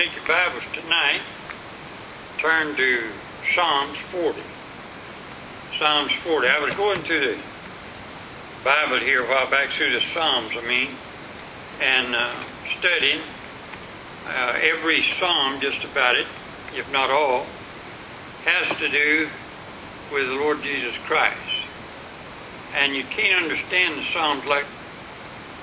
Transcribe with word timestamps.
take 0.00 0.16
your 0.16 0.26
Bibles 0.26 0.64
tonight, 0.72 1.20
turn 2.38 2.74
to 2.74 3.02
Psalms 3.54 3.98
40. 3.98 4.40
Psalms 5.78 6.10
40. 6.12 6.48
I 6.48 6.58
was 6.60 6.74
going 6.74 7.02
through 7.02 7.20
the 7.20 7.38
Bible 8.64 8.96
here 9.00 9.22
a 9.22 9.28
while 9.28 9.50
back, 9.50 9.68
through 9.68 9.92
the 9.92 10.00
Psalms, 10.00 10.52
I 10.56 10.66
mean, 10.66 10.88
and 11.82 12.14
uh, 12.14 12.32
studying 12.78 13.20
uh, 14.26 14.58
every 14.62 15.02
Psalm, 15.02 15.60
just 15.60 15.84
about 15.84 16.16
it, 16.16 16.26
if 16.74 16.90
not 16.90 17.10
all, 17.10 17.44
has 18.46 18.74
to 18.78 18.88
do 18.88 19.28
with 20.14 20.28
the 20.28 20.34
Lord 20.34 20.62
Jesus 20.62 20.96
Christ. 21.04 21.36
And 22.74 22.96
you 22.96 23.04
can't 23.04 23.42
understand 23.42 23.98
the 23.98 24.04
Psalms 24.04 24.46
like 24.46 24.64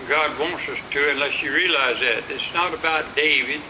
God 0.08 0.40
wants 0.40 0.70
us 0.70 0.78
to 0.92 1.10
unless 1.10 1.42
you 1.42 1.56
realize 1.56 2.00
that. 2.02 2.26
It's 2.30 2.54
not 2.54 2.76
about 2.76 3.16
David 3.16 3.62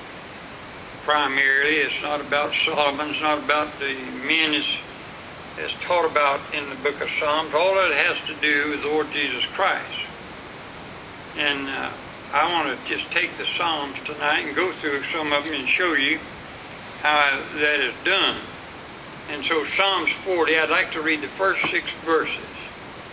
primarily. 1.08 1.78
It's 1.78 2.02
not 2.02 2.20
about 2.20 2.54
Solomon. 2.54 3.12
It's 3.12 3.22
not 3.22 3.42
about 3.42 3.80
the 3.80 3.96
men 4.28 4.54
as 4.54 5.74
taught 5.80 6.04
about 6.04 6.42
in 6.54 6.70
the 6.70 6.76
book 6.76 7.00
of 7.00 7.10
Psalms. 7.10 7.54
All 7.54 7.78
it 7.90 7.96
has 7.96 8.20
to 8.28 8.36
do 8.42 8.72
with 8.72 8.82
the 8.82 8.90
Lord 8.90 9.08
Jesus 9.14 9.46
Christ. 9.46 10.02
And 11.38 11.70
uh, 11.70 11.92
I 12.34 12.52
want 12.52 12.78
to 12.78 12.90
just 12.90 13.10
take 13.12 13.38
the 13.38 13.46
Psalms 13.46 13.96
tonight 14.04 14.48
and 14.48 14.56
go 14.56 14.74
through 14.74 15.04
some 15.04 15.32
of 15.32 15.46
them 15.46 15.54
and 15.54 15.66
show 15.66 15.94
you 15.94 16.20
how 17.02 17.42
that 17.56 17.80
is 17.80 17.94
done. 18.04 18.36
And 19.30 19.46
so 19.46 19.64
Psalms 19.64 20.12
40, 20.12 20.60
I'd 20.60 20.70
like 20.70 20.92
to 20.92 21.02
read 21.02 21.22
the 21.22 21.30
first 21.30 21.62
six 21.72 21.90
verses, 22.04 22.36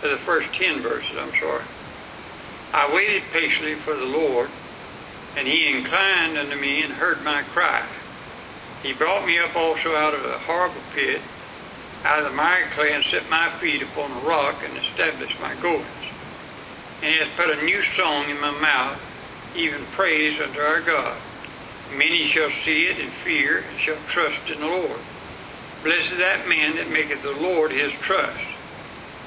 or 0.03 0.09
the 0.09 0.17
first 0.17 0.53
ten 0.53 0.81
verses, 0.81 1.15
I'm 1.17 1.31
sorry. 1.39 1.63
I 2.73 2.93
waited 2.93 3.23
patiently 3.31 3.75
for 3.75 3.95
the 3.95 4.05
Lord, 4.05 4.49
and 5.35 5.47
he 5.47 5.67
inclined 5.67 6.37
unto 6.37 6.55
me 6.55 6.83
and 6.83 6.93
heard 6.93 7.23
my 7.23 7.43
cry. 7.53 7.85
He 8.83 8.93
brought 8.93 9.25
me 9.25 9.39
up 9.39 9.55
also 9.55 9.95
out 9.95 10.13
of 10.13 10.23
a 10.23 10.37
horrible 10.39 10.81
pit, 10.93 11.21
out 12.03 12.19
of 12.19 12.25
the 12.25 12.31
miry 12.31 12.65
clay, 12.65 12.93
and 12.93 13.03
set 13.03 13.29
my 13.29 13.49
feet 13.49 13.81
upon 13.81 14.11
a 14.11 14.19
rock, 14.27 14.63
and 14.63 14.77
established 14.77 15.39
my 15.41 15.55
goings. 15.55 15.85
And 17.01 17.11
he 17.11 17.19
has 17.19 17.29
put 17.35 17.49
a 17.49 17.63
new 17.63 17.81
song 17.81 18.29
in 18.29 18.39
my 18.39 18.51
mouth, 18.51 18.99
even 19.55 19.85
praise 19.91 20.39
unto 20.39 20.59
our 20.59 20.81
God. 20.81 21.17
Many 21.95 22.27
shall 22.27 22.49
see 22.49 22.87
it 22.87 22.99
and 22.99 23.11
fear, 23.11 23.63
and 23.69 23.79
shall 23.79 23.97
trust 24.07 24.49
in 24.49 24.59
the 24.59 24.67
Lord. 24.67 24.99
Blessed 25.83 26.13
is 26.13 26.17
that 26.19 26.47
man 26.47 26.75
that 26.77 26.89
maketh 26.91 27.21
the 27.21 27.31
Lord 27.31 27.71
his 27.71 27.91
trust, 27.93 28.39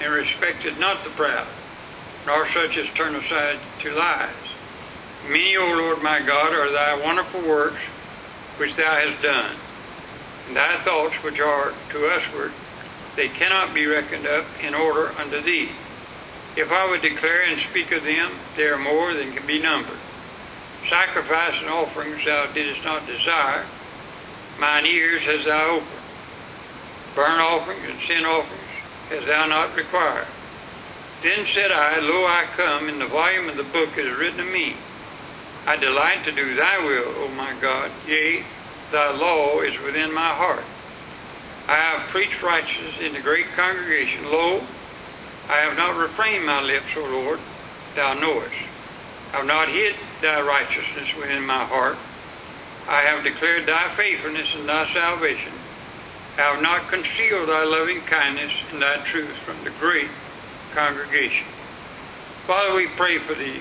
and 0.00 0.12
respecteth 0.12 0.78
not 0.78 1.04
the 1.04 1.10
proud 1.10 1.46
nor 2.28 2.46
such 2.46 2.76
as 2.76 2.90
turn 2.90 3.14
aside 3.14 3.58
to 3.80 3.90
lies. 3.94 4.28
Many, 5.26 5.56
O 5.56 5.66
Lord 5.66 6.02
my 6.02 6.20
God, 6.20 6.54
are 6.54 6.70
thy 6.70 7.04
wonderful 7.04 7.42
works 7.42 7.80
which 8.56 8.76
thou 8.76 8.96
hast 8.96 9.20
done. 9.22 9.56
And 10.46 10.56
thy 10.56 10.78
thoughts 10.78 11.16
which 11.22 11.40
are 11.40 11.72
to 11.90 11.98
usward, 11.98 12.52
they 13.16 13.28
cannot 13.28 13.74
be 13.74 13.86
reckoned 13.86 14.26
up 14.26 14.46
in 14.62 14.74
order 14.74 15.08
unto 15.18 15.40
thee. 15.40 15.70
If 16.56 16.72
I 16.72 16.88
would 16.90 17.02
declare 17.02 17.44
and 17.44 17.58
speak 17.58 17.92
of 17.92 18.04
them, 18.04 18.32
they 18.56 18.64
are 18.64 18.78
more 18.78 19.12
than 19.14 19.32
can 19.32 19.46
be 19.46 19.60
numbered. 19.60 19.98
Sacrifice 20.88 21.60
and 21.60 21.68
offerings 21.68 22.24
thou 22.24 22.46
didst 22.46 22.84
not 22.84 23.06
desire, 23.06 23.66
mine 24.58 24.86
ears 24.86 25.22
hast 25.24 25.44
thou 25.44 25.76
opened. 25.76 25.88
Burnt 27.14 27.40
offerings 27.40 27.88
and 27.88 27.98
sin 27.98 28.24
offerings 28.24 28.62
hast 29.10 29.26
thou 29.26 29.46
not 29.46 29.76
required. 29.76 30.26
Then 31.22 31.44
said 31.46 31.72
I, 31.72 31.98
Lo, 31.98 32.24
I 32.26 32.46
come, 32.56 32.88
in 32.88 32.98
the 32.98 33.06
volume 33.06 33.48
of 33.48 33.56
the 33.56 33.64
book 33.64 33.98
is 33.98 34.16
written 34.16 34.40
of 34.40 34.46
me. 34.46 34.76
I 35.68 35.76
delight 35.76 36.24
to 36.24 36.32
do 36.32 36.54
thy 36.54 36.78
will, 36.78 37.12
O 37.24 37.28
my 37.36 37.52
God. 37.60 37.90
Yea, 38.06 38.42
thy 38.90 39.12
law 39.14 39.60
is 39.60 39.78
within 39.80 40.10
my 40.10 40.32
heart. 40.32 40.64
I 41.68 41.74
have 41.74 42.08
preached 42.08 42.42
righteousness 42.42 42.98
in 42.98 43.12
the 43.12 43.20
great 43.20 43.44
congregation. 43.54 44.24
Lo, 44.24 44.62
I 45.46 45.58
have 45.68 45.76
not 45.76 45.98
refrained 45.98 46.46
my 46.46 46.62
lips, 46.62 46.96
O 46.96 47.04
Lord, 47.04 47.38
thou 47.94 48.14
knowest. 48.14 48.56
I 49.34 49.36
have 49.36 49.46
not 49.46 49.68
hid 49.68 49.94
thy 50.22 50.40
righteousness 50.40 51.14
within 51.14 51.44
my 51.44 51.66
heart. 51.66 51.98
I 52.88 53.02
have 53.02 53.22
declared 53.22 53.66
thy 53.66 53.90
faithfulness 53.90 54.54
and 54.54 54.66
thy 54.66 54.86
salvation. 54.86 55.52
I 56.38 56.54
have 56.54 56.62
not 56.62 56.88
concealed 56.88 57.50
thy 57.50 57.64
loving 57.64 58.00
kindness 58.00 58.52
and 58.72 58.80
thy 58.80 59.04
truth 59.04 59.36
from 59.36 59.62
the 59.64 59.70
great 59.78 60.08
congregation. 60.72 61.46
Father, 62.46 62.74
we 62.74 62.86
pray 62.86 63.18
for 63.18 63.34
the 63.34 63.60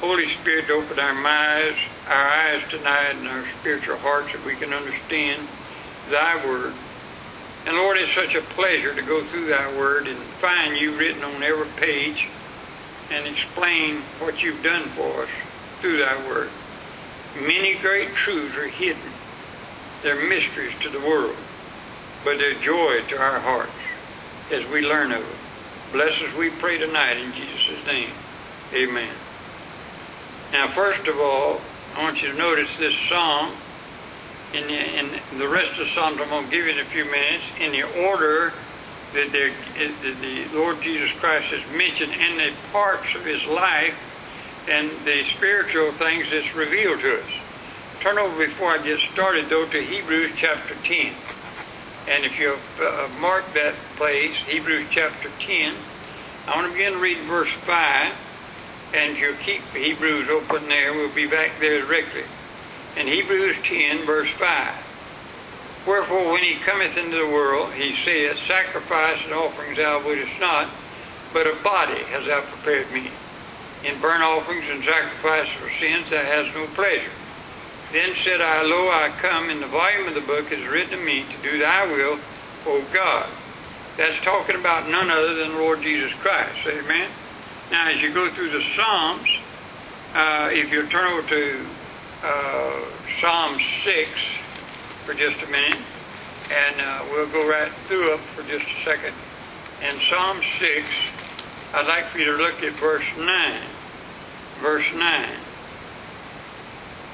Holy 0.00 0.30
Spirit 0.30 0.70
open 0.70 0.98
our 0.98 1.12
minds, 1.12 1.78
our 2.08 2.30
eyes 2.30 2.62
tonight, 2.70 3.16
and 3.16 3.28
our 3.28 3.44
spiritual 3.60 3.98
hearts 3.98 4.32
that 4.32 4.42
we 4.46 4.56
can 4.56 4.72
understand 4.72 5.46
Thy 6.08 6.42
Word. 6.46 6.72
And 7.66 7.76
Lord, 7.76 7.98
it's 7.98 8.14
such 8.14 8.34
a 8.34 8.40
pleasure 8.40 8.94
to 8.94 9.02
go 9.02 9.22
through 9.22 9.48
Thy 9.48 9.76
Word 9.76 10.08
and 10.08 10.16
find 10.16 10.74
You 10.74 10.96
written 10.96 11.22
on 11.22 11.42
every 11.42 11.68
page 11.76 12.28
and 13.10 13.26
explain 13.26 13.96
what 14.20 14.42
You've 14.42 14.62
done 14.62 14.88
for 14.88 15.24
us 15.24 15.28
through 15.82 15.98
Thy 15.98 16.16
Word. 16.26 16.48
Many 17.38 17.76
great 17.76 18.14
truths 18.14 18.56
are 18.56 18.68
hidden. 18.68 19.12
They're 20.02 20.26
mysteries 20.26 20.74
to 20.80 20.88
the 20.88 21.00
world, 21.00 21.36
but 22.24 22.38
they're 22.38 22.54
joy 22.54 23.02
to 23.08 23.20
our 23.20 23.38
hearts 23.38 23.70
as 24.50 24.66
we 24.70 24.80
learn 24.80 25.12
of 25.12 25.20
them. 25.20 25.38
Bless 25.92 26.22
us, 26.22 26.34
we 26.34 26.48
pray 26.48 26.78
tonight 26.78 27.18
in 27.18 27.34
Jesus' 27.34 27.84
name. 27.84 28.08
Amen. 28.72 29.10
Now, 30.52 30.66
first 30.66 31.06
of 31.06 31.16
all, 31.20 31.60
I 31.94 32.02
want 32.02 32.22
you 32.22 32.32
to 32.32 32.36
notice 32.36 32.76
this 32.76 32.96
psalm. 32.98 33.52
In 34.52 34.66
the, 34.66 34.98
in 34.98 35.38
the 35.38 35.46
rest 35.46 35.72
of 35.72 35.78
the 35.78 35.86
psalms, 35.86 36.20
I'm 36.20 36.28
going 36.28 36.46
to 36.46 36.50
give 36.50 36.64
you 36.64 36.72
in 36.72 36.78
a 36.80 36.84
few 36.84 37.04
minutes 37.04 37.48
in 37.60 37.70
the 37.70 37.84
order 38.08 38.52
that 39.14 39.30
the, 39.30 39.52
the 40.20 40.56
Lord 40.56 40.82
Jesus 40.82 41.12
Christ 41.12 41.52
is 41.52 41.62
mentioned 41.70 42.12
in 42.12 42.36
the 42.36 42.52
parts 42.72 43.14
of 43.14 43.24
His 43.24 43.46
life 43.46 43.94
and 44.68 44.90
the 45.04 45.22
spiritual 45.22 45.92
things 45.92 46.30
that's 46.32 46.52
revealed 46.56 47.00
to 47.00 47.20
us. 47.20 47.30
Turn 48.00 48.18
over 48.18 48.44
before 48.44 48.70
I 48.70 48.82
get 48.82 48.98
started, 48.98 49.48
though, 49.48 49.66
to 49.66 49.80
Hebrews 49.80 50.32
chapter 50.34 50.74
10. 50.74 51.12
And 52.08 52.24
if 52.24 52.40
you 52.40 52.56
uh, 52.80 53.08
mark 53.20 53.52
that 53.54 53.74
place, 53.96 54.34
Hebrews 54.34 54.88
chapter 54.90 55.30
10, 55.38 55.74
I 56.48 56.56
want 56.56 56.72
to 56.72 56.76
begin 56.76 56.98
reading 56.98 57.28
verse 57.28 57.52
5. 57.52 58.29
And 58.92 59.12
if 59.12 59.20
you 59.20 59.34
keep 59.34 59.62
Hebrews 59.72 60.28
open 60.28 60.68
there, 60.68 60.92
we'll 60.92 61.14
be 61.14 61.26
back 61.26 61.52
there 61.60 61.80
directly. 61.80 62.24
In 62.96 63.06
Hebrews 63.06 63.56
10, 63.62 64.04
verse 64.04 64.30
5. 64.30 65.84
Wherefore, 65.86 66.32
when 66.32 66.42
he 66.42 66.56
cometh 66.56 66.98
into 66.98 67.16
the 67.16 67.26
world, 67.26 67.72
he 67.72 67.94
saith, 67.94 68.38
Sacrifice 68.38 69.24
and 69.24 69.32
offerings 69.32 69.76
thou 69.76 70.04
wouldest 70.04 70.40
not, 70.40 70.68
but 71.32 71.46
a 71.46 71.56
body 71.62 72.02
hast 72.10 72.26
thou 72.26 72.42
prepared 72.42 72.92
me. 72.92 73.10
In 73.84 74.00
burnt 74.00 74.22
offerings 74.22 74.68
and 74.68 74.82
sacrifices 74.84 75.54
for 75.54 75.70
sins 75.70 76.10
thou 76.10 76.22
hast 76.22 76.54
no 76.54 76.66
pleasure. 76.66 77.10
Then 77.92 78.14
said 78.14 78.40
I, 78.40 78.62
Lo, 78.62 78.90
I 78.90 79.12
come, 79.18 79.50
in 79.50 79.60
the 79.60 79.66
volume 79.66 80.08
of 80.08 80.14
the 80.14 80.20
book 80.20 80.52
is 80.52 80.66
written 80.66 80.94
of 80.94 81.04
me 81.04 81.24
to 81.24 81.42
do 81.42 81.58
thy 81.58 81.86
will, 81.86 82.18
O 82.66 82.84
God. 82.92 83.28
That's 83.96 84.20
talking 84.20 84.56
about 84.56 84.88
none 84.88 85.10
other 85.10 85.34
than 85.34 85.54
Lord 85.54 85.82
Jesus 85.82 86.12
Christ. 86.12 86.66
Amen? 86.66 87.08
Now, 87.70 87.90
as 87.90 88.02
you 88.02 88.12
go 88.12 88.30
through 88.30 88.50
the 88.50 88.62
Psalms, 88.62 89.28
uh, 90.14 90.50
if 90.52 90.72
you 90.72 90.86
turn 90.86 91.06
over 91.06 91.28
to 91.28 91.66
uh, 92.24 92.80
Psalm 93.20 93.58
6 93.58 94.10
for 95.04 95.14
just 95.14 95.42
a 95.42 95.46
minute, 95.46 95.78
and 96.52 96.80
uh, 96.80 97.04
we'll 97.10 97.28
go 97.28 97.48
right 97.48 97.72
through 97.84 98.14
it 98.14 98.20
for 98.20 98.42
just 98.42 98.66
a 98.66 98.80
second. 98.80 99.14
In 99.88 99.94
Psalm 99.96 100.42
6, 100.42 101.10
I'd 101.74 101.86
like 101.86 102.06
for 102.06 102.18
you 102.18 102.36
to 102.36 102.42
look 102.42 102.62
at 102.62 102.72
verse 102.72 103.08
9. 103.16 103.62
Verse 104.60 104.92
9 104.94 105.28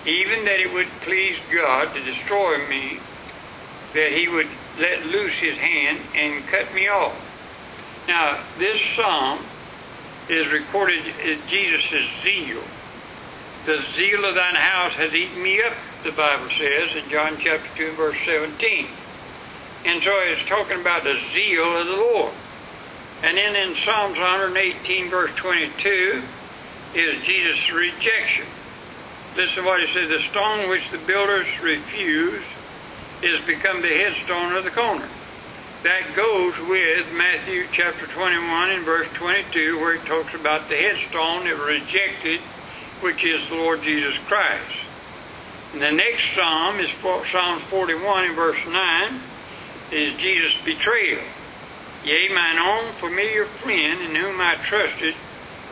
even 0.06 0.44
that 0.44 0.60
it 0.60 0.72
would 0.72 0.86
please 1.00 1.36
God 1.52 1.92
to 1.94 2.00
destroy 2.00 2.58
me, 2.68 3.00
that 3.92 4.12
he 4.12 4.28
would 4.28 4.48
let 4.78 5.04
loose 5.06 5.38
his 5.38 5.58
hand 5.58 5.98
and 6.14 6.46
cut 6.46 6.72
me 6.74 6.88
off. 6.88 7.14
Now, 8.06 8.40
this 8.56 8.80
psalm 8.80 9.40
is 10.28 10.50
recorded 10.50 11.02
as 11.24 11.38
Jesus' 11.48 12.22
zeal. 12.22 12.62
The 13.64 13.82
zeal 13.82 14.24
of 14.24 14.34
thine 14.34 14.54
house 14.54 14.92
has 14.94 15.14
eaten 15.14 15.42
me 15.42 15.60
up, 15.62 15.74
the 16.04 16.12
Bible 16.12 16.50
says 16.50 16.94
in 16.94 17.08
John 17.10 17.36
chapter 17.38 17.68
2 17.76 17.92
verse 17.92 18.18
17. 18.24 18.86
And 19.84 20.02
so 20.02 20.10
it's 20.24 20.44
talking 20.48 20.80
about 20.80 21.04
the 21.04 21.14
zeal 21.14 21.80
of 21.80 21.86
the 21.86 21.96
Lord. 21.96 22.32
And 23.22 23.36
then 23.36 23.56
in 23.56 23.74
Psalms 23.74 24.18
118 24.18 25.08
verse 25.10 25.34
22 25.36 26.22
is 26.94 27.24
Jesus' 27.24 27.72
rejection. 27.72 28.46
Listen 29.36 29.62
to 29.62 29.68
what 29.68 29.80
he 29.80 29.86
says. 29.86 30.08
The 30.08 30.18
stone 30.18 30.68
which 30.68 30.90
the 30.90 30.98
builders 30.98 31.46
refused 31.60 32.46
is 33.22 33.40
become 33.40 33.82
the 33.82 33.88
headstone 33.88 34.54
of 34.56 34.64
the 34.64 34.70
corner. 34.70 35.08
That 35.82 36.16
goes 36.16 36.58
with 36.58 37.12
Matthew 37.12 37.66
chapter 37.70 38.06
21 38.06 38.70
and 38.70 38.84
verse 38.84 39.06
22, 39.14 39.78
where 39.78 39.94
it 39.94 40.06
talks 40.06 40.34
about 40.34 40.68
the 40.68 40.74
headstone 40.74 41.44
that 41.44 41.56
rejected, 41.58 42.40
which 43.02 43.24
is 43.24 43.46
the 43.48 43.54
Lord 43.54 43.82
Jesus 43.82 44.18
Christ. 44.18 44.64
And 45.72 45.82
the 45.82 45.92
next 45.92 46.32
psalm 46.32 46.80
is 46.80 46.90
Psalms 46.90 47.62
41 47.64 48.24
and 48.24 48.34
verse 48.34 48.66
9 48.66 49.20
is 49.92 50.16
Jesus' 50.16 50.56
betrayal. 50.64 51.22
Yea, 52.04 52.28
mine 52.34 52.58
own 52.58 52.92
familiar 52.94 53.44
friend 53.44 54.00
in 54.00 54.14
whom 54.14 54.40
I 54.40 54.56
trusted, 54.56 55.14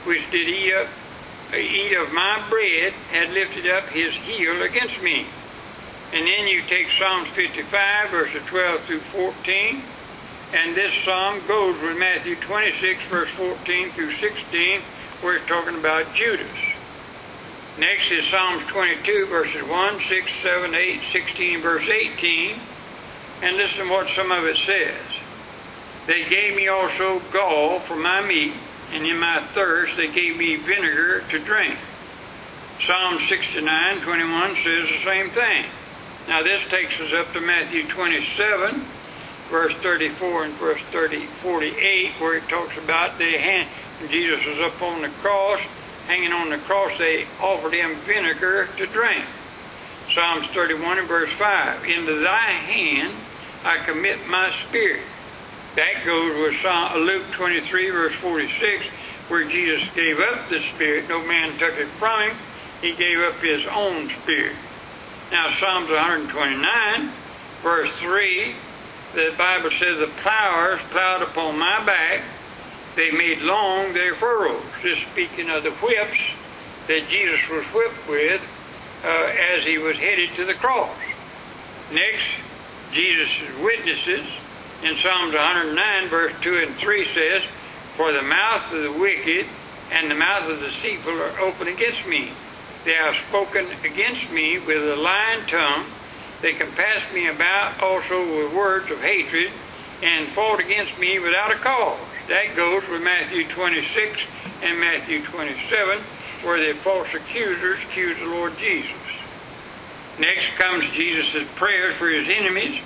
which 0.04 0.30
did 0.30 0.48
eat, 0.48 0.74
up, 0.74 0.88
eat 1.56 1.96
of 1.96 2.12
my 2.12 2.44
bread, 2.50 2.92
had 3.10 3.30
lifted 3.30 3.66
up 3.68 3.88
his 3.88 4.12
heel 4.12 4.62
against 4.62 5.02
me. 5.02 5.26
And 6.12 6.26
then 6.26 6.46
you 6.46 6.62
take 6.62 6.90
Psalms 6.90 7.28
55, 7.30 8.10
verses 8.10 8.42
12 8.46 8.80
through 8.82 9.00
14, 9.00 9.82
and 10.52 10.76
this 10.76 10.92
psalm 10.92 11.40
goes 11.48 11.80
with 11.80 11.96
Matthew 11.96 12.36
26, 12.36 13.04
verse 13.06 13.30
14 13.30 13.90
through 13.90 14.12
16, 14.12 14.80
where 15.20 15.36
it's 15.36 15.46
talking 15.46 15.76
about 15.76 16.12
Judas. 16.14 16.46
Next 17.76 18.12
is 18.12 18.24
Psalms 18.24 18.64
22, 18.66 19.26
verses 19.26 19.62
1, 19.64 19.98
6, 20.00 20.32
7, 20.32 20.74
8, 20.74 21.02
16, 21.02 21.60
verse 21.60 21.88
18. 21.88 22.56
And 23.42 23.56
listen 23.56 23.88
what 23.88 24.08
some 24.08 24.30
of 24.30 24.44
it 24.44 24.56
says. 24.56 24.94
They 26.06 26.24
gave 26.28 26.54
me 26.54 26.68
also 26.68 27.18
gall 27.32 27.80
for 27.80 27.96
my 27.96 28.24
meat, 28.24 28.52
and 28.92 29.04
in 29.04 29.18
my 29.18 29.40
thirst 29.40 29.96
they 29.96 30.06
gave 30.06 30.36
me 30.36 30.54
vinegar 30.54 31.22
to 31.30 31.38
drink. 31.40 31.76
Psalm 32.80 33.18
69, 33.18 34.00
21 34.02 34.56
says 34.56 34.86
the 34.88 34.98
same 34.98 35.30
thing. 35.30 35.64
Now 36.28 36.42
this 36.42 36.62
takes 36.68 37.00
us 37.00 37.12
up 37.12 37.32
to 37.32 37.40
Matthew 37.40 37.88
27, 37.88 38.84
verse 39.50 39.74
34 39.74 40.44
and 40.44 40.54
verse 40.54 40.80
30, 40.90 41.26
48, 41.26 42.12
where 42.20 42.36
it 42.36 42.48
talks 42.48 42.76
about 42.76 43.18
the 43.18 43.36
hand, 43.38 43.68
Jesus 44.08 44.44
was 44.44 44.60
up 44.60 44.80
on 44.82 45.02
the 45.02 45.08
cross, 45.08 45.60
hanging 46.06 46.32
on 46.32 46.50
the 46.50 46.58
cross, 46.58 46.96
they 46.98 47.26
offered 47.40 47.74
him 47.74 47.94
vinegar 47.96 48.68
to 48.76 48.86
drink. 48.86 49.24
Psalms 50.12 50.46
31 50.48 50.98
and 50.98 51.08
verse 51.08 51.32
5. 51.32 51.84
Into 51.84 52.20
thy 52.20 52.50
hand 52.52 53.14
I 53.64 53.78
commit 53.78 54.18
my 54.28 54.50
spirit. 54.50 55.02
That 55.76 56.04
goes 56.04 56.38
with 56.40 56.60
Psalm, 56.60 56.92
uh, 56.92 56.98
Luke 56.98 57.24
23 57.32 57.90
verse 57.90 58.14
46, 58.14 58.86
where 59.28 59.44
Jesus 59.44 59.88
gave 59.94 60.20
up 60.20 60.48
the 60.48 60.60
spirit. 60.60 61.08
No 61.08 61.24
man 61.26 61.56
took 61.58 61.76
it 61.78 61.88
from 61.98 62.30
him. 62.30 62.36
He 62.80 62.94
gave 62.94 63.18
up 63.20 63.40
his 63.40 63.66
own 63.66 64.08
spirit. 64.10 64.54
Now 65.32 65.48
Psalms 65.48 65.88
129 65.88 67.10
verse 67.62 67.90
3, 67.92 68.54
the 69.14 69.34
Bible 69.36 69.70
says, 69.70 69.98
The 69.98 70.10
plowers 70.22 70.80
plowed 70.90 71.22
upon 71.22 71.58
my 71.58 71.84
back 71.84 72.22
they 72.96 73.10
made 73.10 73.40
long 73.40 73.92
their 73.92 74.14
furrows. 74.14 74.62
This 74.82 74.98
speaking 74.98 75.50
of 75.50 75.62
the 75.62 75.72
whips 75.72 76.20
that 76.86 77.08
Jesus 77.08 77.48
was 77.48 77.64
whipped 77.66 78.08
with 78.08 78.42
uh, 79.04 79.32
as 79.56 79.64
he 79.64 79.78
was 79.78 79.98
headed 79.98 80.30
to 80.36 80.44
the 80.44 80.54
cross. 80.54 80.96
Next, 81.92 82.28
Jesus' 82.92 83.40
witnesses 83.60 84.26
in 84.82 84.96
Psalms 84.96 85.34
109, 85.34 86.08
verse 86.08 86.32
2 86.40 86.58
and 86.66 86.74
3 86.76 87.04
says, 87.06 87.42
For 87.96 88.12
the 88.12 88.22
mouth 88.22 88.72
of 88.72 88.82
the 88.82 88.92
wicked 88.92 89.46
and 89.90 90.10
the 90.10 90.14
mouth 90.14 90.48
of 90.48 90.60
the 90.60 90.66
deceitful 90.66 91.12
are 91.12 91.40
open 91.40 91.68
against 91.68 92.06
me. 92.06 92.30
They 92.84 92.94
have 92.94 93.16
spoken 93.16 93.66
against 93.84 94.30
me 94.30 94.58
with 94.58 94.82
a 94.82 94.96
lying 94.96 95.46
tongue. 95.46 95.84
They 96.44 96.52
compass 96.52 97.02
me 97.14 97.28
about 97.28 97.82
also 97.82 98.20
with 98.20 98.52
words 98.52 98.90
of 98.90 99.00
hatred 99.00 99.50
and 100.02 100.28
fought 100.28 100.60
against 100.60 100.98
me 100.98 101.18
without 101.18 101.50
a 101.50 101.54
cause. 101.54 101.98
That 102.28 102.54
goes 102.54 102.86
with 102.86 103.02
Matthew 103.02 103.48
26 103.48 104.26
and 104.62 104.78
Matthew 104.78 105.22
27, 105.22 106.00
where 106.42 106.60
the 106.60 106.78
false 106.78 107.14
accusers 107.14 107.82
accuse 107.84 108.18
the 108.18 108.26
Lord 108.26 108.58
Jesus. 108.58 108.90
Next 110.18 110.50
comes 110.58 110.86
Jesus' 110.90 111.48
prayers 111.54 111.94
for 111.94 112.10
his 112.10 112.28
enemies 112.28 112.78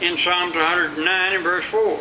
in 0.00 0.16
Psalms 0.16 0.56
109 0.56 1.32
and 1.32 1.44
verse 1.44 1.64
4. 1.66 1.96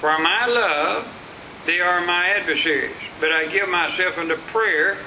For 0.00 0.18
my 0.18 0.46
love, 0.48 1.62
they 1.64 1.78
are 1.78 2.04
my 2.04 2.30
adversaries, 2.30 2.96
but 3.20 3.30
I 3.30 3.46
give 3.46 3.68
myself 3.68 4.18
unto 4.18 4.34
prayer, 4.34 4.98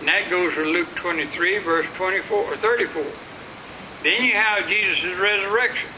and 0.00 0.08
that 0.08 0.28
goes 0.28 0.54
with 0.54 0.66
Luke 0.66 0.94
23, 0.94 1.56
verse 1.60 1.86
24 1.94 2.36
or 2.36 2.56
34. 2.58 3.06
Then 4.02 4.22
you 4.22 4.34
have 4.34 4.68
Jesus' 4.68 5.18
resurrection. 5.18 5.90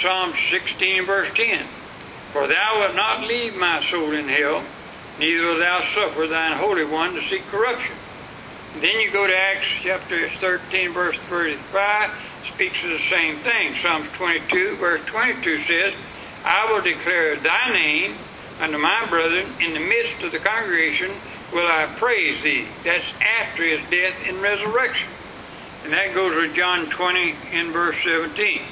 Psalm 0.00 0.32
16 0.34 1.04
verse 1.04 1.30
10. 1.34 1.66
For 2.32 2.46
thou 2.46 2.80
wilt 2.80 2.94
not 2.94 3.26
leave 3.26 3.56
my 3.56 3.82
soul 3.82 4.12
in 4.12 4.28
hell, 4.28 4.62
neither 5.18 5.46
wilt 5.46 5.58
thou 5.58 5.82
suffer 5.82 6.26
thine 6.26 6.56
Holy 6.56 6.84
One 6.84 7.14
to 7.14 7.22
see 7.22 7.40
corruption. 7.50 7.94
Then 8.78 9.00
you 9.00 9.10
go 9.10 9.26
to 9.26 9.36
Acts 9.36 9.66
chapter 9.82 10.28
13, 10.28 10.92
verse 10.92 11.16
35, 11.16 12.10
speaks 12.54 12.84
of 12.84 12.90
the 12.90 12.98
same 12.98 13.36
thing. 13.38 13.74
Psalms 13.74 14.08
22, 14.12 14.76
verse 14.76 15.04
22 15.06 15.58
says, 15.58 15.92
I 16.44 16.72
will 16.72 16.80
declare 16.80 17.34
thy 17.36 17.72
name 17.72 18.14
unto 18.60 18.78
my 18.78 19.06
brethren 19.10 19.46
in 19.60 19.74
the 19.74 19.80
midst 19.80 20.22
of 20.22 20.30
the 20.30 20.38
congregation 20.38 21.10
will 21.52 21.66
I 21.66 21.86
praise 21.96 22.40
thee. 22.42 22.68
That's 22.84 23.12
after 23.40 23.64
his 23.64 23.80
death 23.90 24.22
and 24.26 24.40
resurrection. 24.40 25.08
And 25.84 25.92
that 25.92 26.14
goes 26.14 26.36
with 26.36 26.54
John 26.54 26.90
20 26.90 27.34
in 27.52 27.72
verse 27.72 28.02
17. 28.02 28.62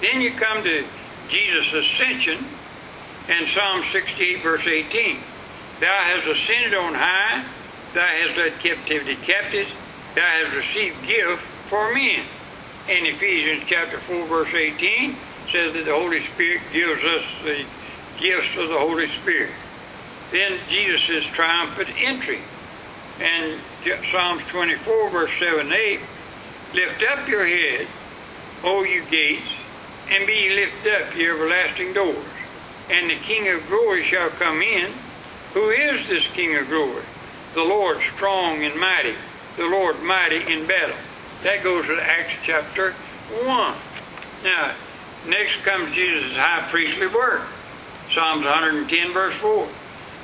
Then 0.00 0.20
you 0.20 0.32
come 0.32 0.64
to 0.64 0.84
Jesus' 1.28 1.72
ascension 1.72 2.44
and 3.28 3.46
Psalm 3.46 3.84
68, 3.84 4.42
verse 4.42 4.66
18. 4.66 5.18
Thou 5.80 6.04
hast 6.04 6.26
ascended 6.26 6.74
on 6.74 6.94
high, 6.94 7.44
thou 7.94 8.06
hast 8.06 8.36
led 8.36 8.58
captivity 8.58 9.16
captive, 9.16 9.68
thou 10.14 10.22
hast 10.22 10.54
received 10.56 11.06
gift 11.06 11.42
for 11.68 11.94
men. 11.94 12.24
And 12.88 13.06
Ephesians 13.06 13.62
chapter 13.66 13.98
4, 13.98 14.26
verse 14.26 14.54
18 14.54 15.16
says 15.50 15.72
that 15.74 15.84
the 15.84 15.94
Holy 15.94 16.22
Spirit 16.22 16.62
gives 16.72 17.04
us 17.04 17.24
the 17.44 17.64
gifts 18.18 18.56
of 18.56 18.68
the 18.68 18.78
Holy 18.78 19.06
Spirit. 19.06 19.50
Then 20.32 20.58
Jesus' 20.68 21.26
triumphant 21.26 21.90
entry. 21.96 22.40
And 23.20 23.60
Psalms 24.10 24.44
24, 24.46 25.10
verse 25.10 25.32
7 25.38 25.60
and 25.60 25.72
8 25.72 26.00
Lift 26.74 27.04
up 27.04 27.28
your 27.28 27.46
head, 27.46 27.86
O 28.64 28.84
you 28.84 29.04
gates, 29.10 29.52
and 30.10 30.26
be 30.26 30.50
lifted 30.54 31.02
up, 31.02 31.16
ye 31.16 31.28
everlasting 31.28 31.92
doors 31.92 32.24
and 32.92 33.10
the 33.10 33.16
King 33.16 33.48
of 33.48 33.66
glory 33.68 34.02
shall 34.04 34.30
come 34.30 34.60
in. 34.62 34.92
Who 35.54 35.70
is 35.70 36.08
this 36.08 36.26
King 36.28 36.56
of 36.56 36.68
glory? 36.68 37.02
The 37.54 37.62
Lord 37.62 38.00
strong 38.00 38.64
and 38.64 38.78
mighty, 38.78 39.14
the 39.56 39.66
Lord 39.66 40.02
mighty 40.02 40.52
in 40.52 40.66
battle. 40.66 40.96
That 41.42 41.62
goes 41.62 41.86
to 41.86 41.98
Acts 42.00 42.34
chapter 42.44 42.92
1. 43.44 43.74
Now, 44.44 44.74
next 45.26 45.62
comes 45.62 45.94
Jesus' 45.94 46.36
high 46.36 46.68
priestly 46.70 47.06
work. 47.06 47.42
Psalms 48.12 48.44
110, 48.44 49.12
verse 49.12 49.34
4. 49.34 49.68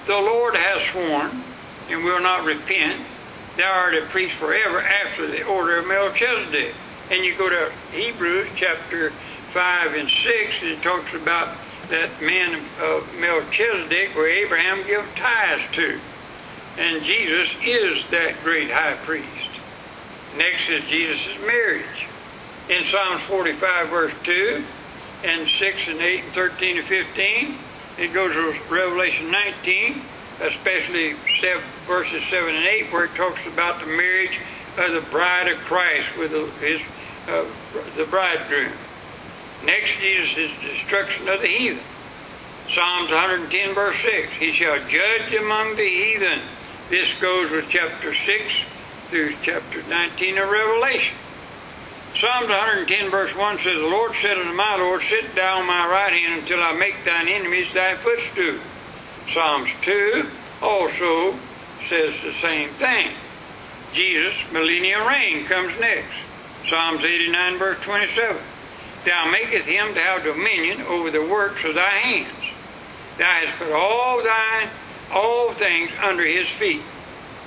The 0.06 0.12
Lord 0.12 0.54
has 0.54 0.82
sworn 0.82 1.42
and 1.90 2.04
will 2.04 2.20
not 2.20 2.44
repent. 2.44 3.00
Thou 3.58 3.72
art 3.72 3.96
a 3.96 4.02
priest 4.02 4.34
forever 4.34 4.80
after 4.80 5.26
the 5.26 5.42
order 5.42 5.78
of 5.78 5.88
Melchizedek. 5.88 6.74
And 7.10 7.24
you 7.24 7.36
go 7.36 7.48
to 7.48 7.72
Hebrews 7.90 8.46
chapter 8.54 9.10
5 9.10 9.94
and 9.94 10.08
6, 10.08 10.62
and 10.62 10.70
it 10.70 10.82
talks 10.82 11.12
about 11.14 11.56
that 11.88 12.08
man 12.22 12.62
of 12.80 13.18
Melchizedek 13.18 14.14
where 14.14 14.28
Abraham 14.28 14.86
gave 14.86 15.04
tithes 15.16 15.64
to. 15.72 15.98
And 16.78 17.02
Jesus 17.02 17.52
is 17.64 18.04
that 18.10 18.36
great 18.44 18.70
high 18.70 18.94
priest. 18.94 19.50
Next 20.36 20.70
is 20.70 20.84
Jesus' 20.84 21.36
marriage. 21.44 22.06
In 22.68 22.84
Psalms 22.84 23.22
45, 23.22 23.88
verse 23.88 24.14
2, 24.22 24.64
and 25.24 25.48
6 25.48 25.88
and 25.88 26.00
8 26.00 26.22
and 26.22 26.32
13 26.32 26.76
and 26.76 26.86
15, 26.86 27.56
it 27.98 28.14
goes 28.14 28.32
to 28.34 28.54
Revelation 28.72 29.32
19, 29.32 30.00
especially 30.40 31.14
seven, 31.40 31.62
verses 31.87 32.23
7 32.25 32.54
and 32.54 32.64
8, 32.64 32.92
where 32.92 33.04
it 33.04 33.14
talks 33.14 33.47
about 33.47 33.80
the 33.80 33.87
marriage 33.87 34.38
of 34.76 34.92
the 34.92 35.00
bride 35.11 35.49
of 35.49 35.59
Christ 35.59 36.07
with 36.18 36.33
his, 36.61 36.80
uh, 37.28 37.45
the 37.97 38.04
bridegroom. 38.04 38.73
Next, 39.64 39.99
Jesus' 39.99 40.50
destruction 40.62 41.28
of 41.28 41.40
the 41.40 41.49
heathen. 41.49 41.83
Psalms 42.68 43.11
110, 43.11 43.75
verse 43.75 43.99
6. 43.99 44.33
He 44.35 44.52
shall 44.52 44.78
judge 44.88 45.33
among 45.35 45.76
the 45.76 45.88
heathen. 45.88 46.40
This 46.90 47.12
goes 47.14 47.50
with 47.50 47.68
chapter 47.68 48.14
6 48.14 48.62
through 49.09 49.35
chapter 49.42 49.83
19 49.88 50.38
of 50.38 50.49
Revelation. 50.49 51.16
Psalms 52.14 52.49
110, 52.49 53.11
verse 53.11 53.35
1 53.35 53.59
says, 53.59 53.78
The 53.78 53.87
Lord 53.87 54.14
said 54.14 54.37
unto 54.37 54.52
my 54.52 54.76
Lord, 54.76 55.02
Sit 55.02 55.35
down 55.35 55.66
my 55.66 55.87
right 55.87 56.12
hand 56.12 56.42
until 56.42 56.62
I 56.62 56.73
make 56.73 57.04
thine 57.04 57.28
enemies 57.28 57.73
thy 57.73 57.95
footstool. 57.95 58.59
Psalms 59.32 59.70
2 59.82 60.28
also 60.62 61.35
says 61.87 62.20
the 62.23 62.32
same 62.32 62.70
thing. 62.70 63.11
Jesus' 63.92 64.44
millennial 64.52 65.06
reign 65.06 65.44
comes 65.47 65.78
next. 65.80 66.12
Psalms 66.68 67.04
89, 67.04 67.58
verse 67.58 67.80
27. 67.80 68.37
Thou 69.04 69.30
makest 69.30 69.66
him 69.66 69.94
to 69.94 70.00
have 70.00 70.25
dominion 70.25 70.82
over 70.82 71.11
the 71.11 71.25
works 71.25 71.64
of 71.64 71.75
thy 71.75 71.99
hands. 71.99 72.28
Thou 73.16 73.25
hast 73.25 73.58
put 73.58 73.73
all 73.73 74.23
thine 74.23 74.68
all 75.12 75.52
things 75.52 75.90
under 76.02 76.25
his 76.25 76.49
feet. 76.49 76.82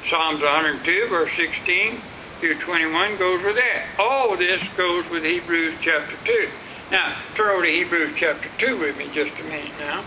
Psalms 0.10 0.42
102, 0.42 1.08
verse 1.10 1.32
16 1.34 2.00
through 2.40 2.56
21 2.56 3.18
goes 3.18 3.44
with 3.44 3.56
that. 3.56 3.86
All 4.00 4.36
this 4.36 4.64
goes 4.76 5.08
with 5.10 5.24
Hebrews 5.24 5.76
chapter 5.80 6.16
2. 6.26 6.50
Now, 6.92 7.16
turn 7.36 7.52
over 7.52 7.64
to 7.64 7.72
Hebrews 7.72 8.14
chapter 8.16 8.50
2 8.58 8.80
with 8.80 8.98
me 8.98 9.10
just 9.14 9.38
a 9.40 9.44
minute 9.44 9.72
now, 9.80 10.04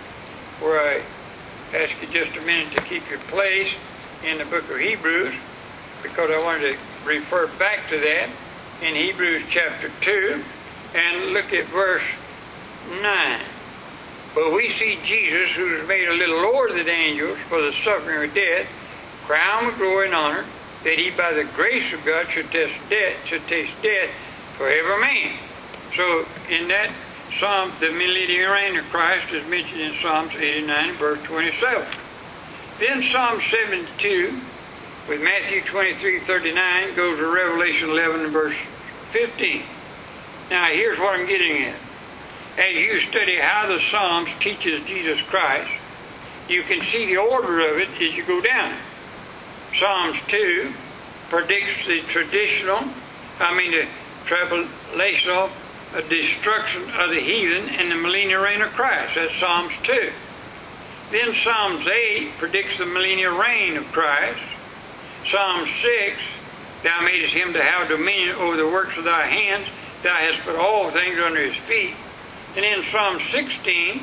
where 0.61 0.81
I 0.81 1.03
ask 1.75 2.01
you 2.01 2.09
just 2.09 2.37
a 2.37 2.41
minute 2.43 2.73
to 2.73 2.83
keep 2.83 3.09
your 3.11 3.19
place 3.19 3.75
in 4.23 4.39
the 4.39 4.45
book 4.45 4.71
of 4.71 4.79
Hebrews, 4.79 5.35
because 6.03 6.31
I 6.31 6.43
wanted 6.43 6.73
to 6.73 6.79
refer 7.07 7.47
back 7.59 7.89
to 7.91 7.99
that 7.99 8.29
in 8.83 8.95
Hebrews 8.95 9.43
chapter 9.49 9.91
2 10.01 10.43
and 10.95 11.33
look 11.33 11.53
at 11.53 11.67
verse 11.67 12.09
9. 13.03 13.41
But 14.35 14.53
we 14.53 14.69
see 14.69 14.99
Jesus, 15.05 15.55
who 15.55 15.77
is 15.77 15.89
made 15.89 16.09
a 16.09 16.13
little 16.13 16.43
lower 16.43 16.71
than 16.71 16.89
angels 16.89 17.39
for 17.49 17.63
the 17.63 17.73
suffering 17.73 18.29
of 18.29 18.35
death, 18.35 18.69
crowned 19.25 19.67
with 19.67 19.79
glory 19.79 20.07
and 20.07 20.15
honor, 20.15 20.45
that 20.85 20.99
he 20.99 21.11
by 21.11 21.33
the 21.33 21.45
grace 21.45 21.93
of 21.93 22.05
God 22.05 22.29
should 22.29 22.51
taste 22.51 22.79
death, 22.91 23.27
should 23.27 23.47
taste 23.47 23.73
death 23.83 24.11
for 24.57 24.69
every 24.69 25.01
man. 25.01 25.37
So 25.97 26.27
in 26.51 26.69
that 26.69 26.93
Psalm, 27.33 27.73
the 27.81 27.91
millennial 27.91 28.53
reign 28.53 28.77
of 28.77 28.85
Christ 28.91 29.33
is 29.33 29.47
mentioned 29.49 29.81
in 29.81 29.93
Psalms 29.95 30.35
89, 30.35 30.93
verse 30.95 31.23
27. 31.25 31.85
Then 32.79 33.03
Psalm 33.03 33.41
72, 33.41 34.41
with 35.09 35.23
Matthew 35.23 35.61
23, 35.63 36.21
39, 36.21 36.95
goes 36.95 37.19
to 37.19 37.27
Revelation 37.27 37.91
11, 37.91 38.31
verse 38.31 38.57
15. 39.11 39.63
Now 40.51 40.69
here's 40.73 40.99
what 40.99 41.19
I'm 41.19 41.27
getting 41.27 41.65
at. 41.65 41.75
As 42.59 42.77
you 42.77 43.01
study 43.01 43.39
how 43.41 43.67
the 43.67 43.81
Psalms 43.81 44.33
teaches 44.39 44.85
Jesus 44.87 45.21
Christ, 45.23 45.71
you 46.49 46.63
can 46.63 46.83
see 46.83 47.07
the 47.07 47.17
order 47.17 47.71
of 47.71 47.79
it 47.79 47.89
as 48.01 48.15
you 48.15 48.25
go 48.25 48.41
down. 48.41 48.75
Psalms 49.75 50.21
2 50.29 50.73
predicts 51.31 51.87
the 51.87 52.01
traditional, 52.01 52.85
I 53.41 53.57
mean 53.57 53.73
the 53.73 53.87
tribulational 54.27 55.51
uh, 55.93 56.01
destruction 56.03 56.83
of 56.97 57.11
the 57.11 57.21
heathen 57.21 57.69
in 57.75 57.89
the 57.89 57.97
millennial 57.97 58.43
reign 58.43 58.63
of 58.63 58.71
Christ. 58.73 59.15
That's 59.17 59.35
Psalms 59.35 59.77
2. 59.79 60.11
Then 61.11 61.35
Psalms 61.35 61.87
8 61.87 62.39
predicts 62.39 62.79
the 62.79 62.87
millennial 62.87 63.39
reign 63.39 63.77
of 63.77 63.85
Christ. 63.93 64.41
Psalm 65.27 65.67
6, 65.67 66.17
Thou 66.83 67.01
madest 67.03 67.33
him 67.33 67.53
to 67.53 67.63
have 67.63 67.89
dominion 67.89 68.37
over 68.37 68.57
the 68.57 68.67
works 68.67 68.97
of 68.97 69.05
thy 69.05 69.27
hands. 69.27 69.67
Thou 70.03 70.17
hast 70.17 70.41
put 70.41 70.57
all 70.57 70.91
things 70.91 71.19
under 71.19 71.41
his 71.41 71.57
feet. 71.57 71.95
And 72.57 72.65
then 72.65 72.83
Psalm 72.83 73.21
16 73.21 74.03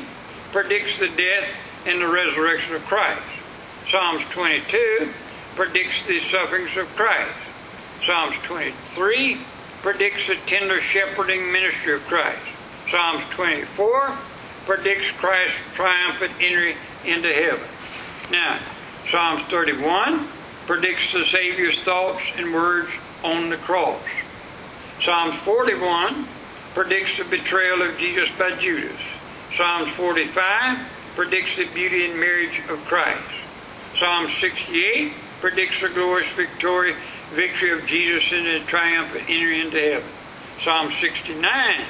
predicts 0.52 1.00
the 1.00 1.10
death 1.10 1.48
and 1.86 2.02
the 2.02 2.08
resurrection 2.08 2.76
of 2.76 2.86
Christ. 2.86 3.22
Psalms 3.90 4.24
22 4.32 5.10
predicts 5.56 6.06
the 6.06 6.20
sufferings 6.20 6.76
of 6.78 6.88
Christ. 6.96 7.32
Psalms 8.06 8.36
23 8.44 9.38
predicts 9.82 10.28
the 10.28 10.36
tender 10.46 10.80
shepherding 10.80 11.52
ministry 11.52 11.94
of 11.94 12.06
Christ. 12.08 12.40
Psalms 12.90 13.24
24 13.32 14.16
predicts 14.66 15.12
Christ's 15.12 15.60
triumphant 15.74 16.32
entry 16.40 16.76
into 17.06 17.34
heaven. 17.34 17.68
Now, 18.32 18.60
Psalms 19.10 19.42
31 19.44 20.28
predicts 20.68 21.14
the 21.14 21.24
Savior's 21.26 21.80
thoughts 21.80 22.22
and 22.38 22.54
words 22.54 22.90
on 23.24 23.50
the 23.50 23.58
cross. 23.58 24.02
Psalms 25.02 25.36
41 25.40 26.28
predicts 26.74 27.18
the 27.18 27.26
betrayal 27.26 27.82
of 27.82 27.98
Jesus 27.98 28.30
by 28.38 28.56
Judas. 28.56 29.00
Psalms 29.56 29.92
45 29.92 30.78
predicts 31.16 31.58
the 31.58 31.66
beauty 31.74 32.06
and 32.06 32.20
marriage 32.20 32.62
of 32.70 32.84
Christ. 32.86 33.20
Psalm 33.98 34.30
68 34.30 35.12
predicts 35.42 35.82
the 35.82 35.90
glorious 35.90 36.32
victory, 36.34 36.94
victory 37.32 37.72
of 37.72 37.86
Jesus 37.86 38.32
in 38.32 38.44
the 38.44 38.60
triumphant 38.62 39.30
entry 39.30 39.62
into 39.62 39.80
heaven. 39.80 40.10
Psalm 40.62 40.92
69 40.92 41.82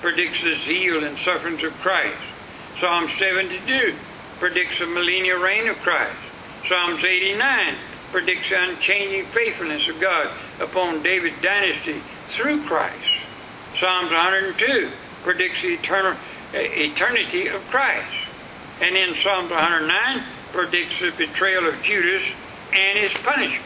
predicts 0.00 0.42
the 0.42 0.54
zeal 0.56 1.04
and 1.04 1.18
sufferings 1.18 1.64
of 1.64 1.72
Christ. 1.80 2.16
Psalm 2.78 3.08
72 3.08 3.94
predicts 4.38 4.78
the 4.78 4.86
millennial 4.86 5.40
reign 5.40 5.68
of 5.68 5.76
Christ. 5.78 6.16
Psalms 6.68 7.04
89 7.04 7.74
predicts 8.10 8.50
the 8.50 8.62
unchanging 8.62 9.24
faithfulness 9.26 9.88
of 9.88 10.00
God 10.00 10.30
upon 10.60 11.02
David's 11.02 11.40
dynasty 11.40 12.00
through 12.28 12.62
Christ. 12.64 13.20
Psalms 13.78 14.10
102 14.10 14.90
predicts 15.22 15.62
the 15.62 15.74
eternal, 15.74 16.14
eh, 16.54 16.84
eternity 16.84 17.48
of 17.48 17.66
Christ. 17.68 18.06
And 18.80 18.96
in 18.96 19.14
Psalms 19.14 19.50
109 19.50 20.24
predicts 20.52 21.00
the 21.00 21.10
betrayal 21.12 21.66
of 21.66 21.82
Judas 21.82 22.22
and 22.72 22.98
his 22.98 23.12
punishment. 23.12 23.64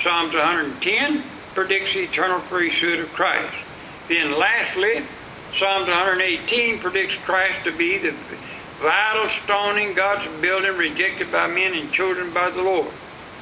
Psalms 0.00 0.34
110 0.34 1.22
predicts 1.54 1.94
the 1.94 2.00
eternal 2.00 2.40
priesthood 2.40 3.00
of 3.00 3.12
Christ. 3.12 3.54
Then 4.08 4.38
lastly, 4.38 5.02
Psalms 5.54 5.88
118 5.88 6.80
predicts 6.80 7.14
Christ 7.14 7.64
to 7.64 7.72
be 7.72 7.98
the 7.98 8.14
vital 8.80 9.28
stone 9.28 9.78
in 9.78 9.94
God's 9.94 10.26
building, 10.40 10.76
rejected 10.76 11.32
by 11.32 11.46
men 11.46 11.74
and 11.74 11.90
chosen 11.92 12.32
by 12.32 12.50
the 12.50 12.62
Lord. 12.62 12.92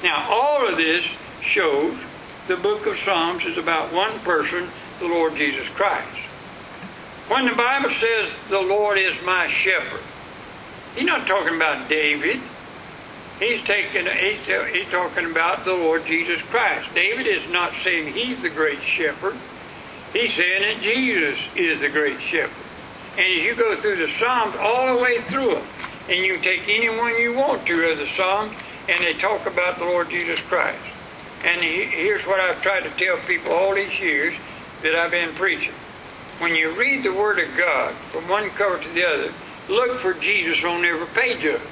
Now, 0.03 0.31
all 0.31 0.69
of 0.69 0.77
this 0.77 1.05
shows 1.43 1.99
the 2.47 2.57
book 2.57 2.87
of 2.87 2.99
Psalms 2.99 3.45
is 3.45 3.59
about 3.59 3.93
one 3.93 4.19
person, 4.21 4.69
the 5.01 5.09
Lord 5.09 5.35
Jesus 5.35 5.69
Christ. 5.71 6.09
When 7.29 7.47
the 7.47 7.55
Bible 7.55 7.91
says 7.91 8.39
the 8.49 8.61
Lord 8.61 8.99
is 8.99 9.15
my 9.25 9.49
shepherd, 9.49 10.03
he's 10.95 11.07
not 11.07 11.27
talking 11.27 11.57
about 11.57 11.89
David. 11.89 12.41
He's 13.41 13.61
taking 13.63 14.07
he's, 14.07 14.47
he's 14.47 14.89
talking 14.91 15.29
about 15.31 15.65
the 15.65 15.73
Lord 15.73 16.07
Jesus 16.07 16.41
Christ. 16.43 16.89
David 16.95 17.27
is 17.27 17.49
not 17.49 17.75
saying 17.75 18.13
he's 18.13 18.43
the 18.43 18.51
great 18.51 18.81
shepherd. 18.81 19.35
He's 20.13 20.35
saying 20.35 20.63
that 20.63 20.83
Jesus 20.83 21.39
is 21.57 21.81
the 21.81 21.89
great 21.89 22.21
shepherd. 22.21 22.65
And 23.19 23.39
as 23.39 23.45
you 23.45 23.57
go 23.57 23.77
through 23.77 23.97
the 23.97 24.09
Psalms, 24.09 24.55
all 24.61 24.97
the 24.97 25.03
way 25.03 25.21
through 25.21 25.55
them, 25.55 25.67
and 26.09 26.25
you 26.25 26.35
can 26.35 26.43
take 26.43 26.69
any 26.69 26.89
one 26.89 27.21
you 27.21 27.35
want 27.35 27.67
to 27.67 27.91
of 27.91 27.99
the 27.99 28.07
Psalms, 28.07 28.55
and 28.89 29.03
they 29.03 29.15
talk 29.15 29.47
about 29.47 29.79
the 29.79 29.85
Lord 29.85 30.11
Jesus 30.11 30.41
Christ. 30.41 30.79
And 31.45 31.63
he, 31.63 31.85
here's 31.85 32.25
what 32.27 32.39
I've 32.39 32.63
tried 32.63 32.85
to 32.85 32.91
tell 32.91 33.19
people 33.27 33.53
all 33.53 33.75
these 33.75 33.99
years 33.99 34.35
that 34.83 34.95
I've 34.95 35.11
been 35.11 35.35
preaching. 35.35 35.75
When 36.39 36.55
you 36.55 36.71
read 36.79 37.03
the 37.03 37.13
Word 37.13 37.41
of 37.41 37.57
God 37.57 37.95
from 37.95 38.29
one 38.29 38.49
cover 38.51 38.79
to 38.79 38.89
the 38.91 39.05
other, 39.05 39.33
look 39.69 39.99
for 39.99 40.15
Jesus 40.15 40.65
on 40.65 40.85
every 40.85 41.07
page 41.09 41.45
of 41.45 41.61
it 41.61 41.71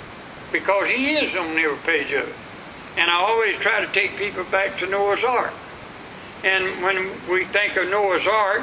because 0.52 0.88
he 0.88 1.14
is 1.14 1.34
on 1.34 1.54
the 1.54 1.62
every 1.62 1.78
page 1.78 2.12
of 2.12 2.28
it. 2.28 2.34
And 2.96 3.10
I 3.10 3.14
always 3.14 3.56
try 3.56 3.84
to 3.84 3.92
take 3.92 4.16
people 4.16 4.44
back 4.44 4.78
to 4.78 4.86
Noah's 4.86 5.24
Ark. 5.24 5.52
And 6.44 6.82
when 6.82 7.10
we 7.30 7.44
think 7.44 7.76
of 7.76 7.88
Noah's 7.88 8.26
Ark, 8.26 8.62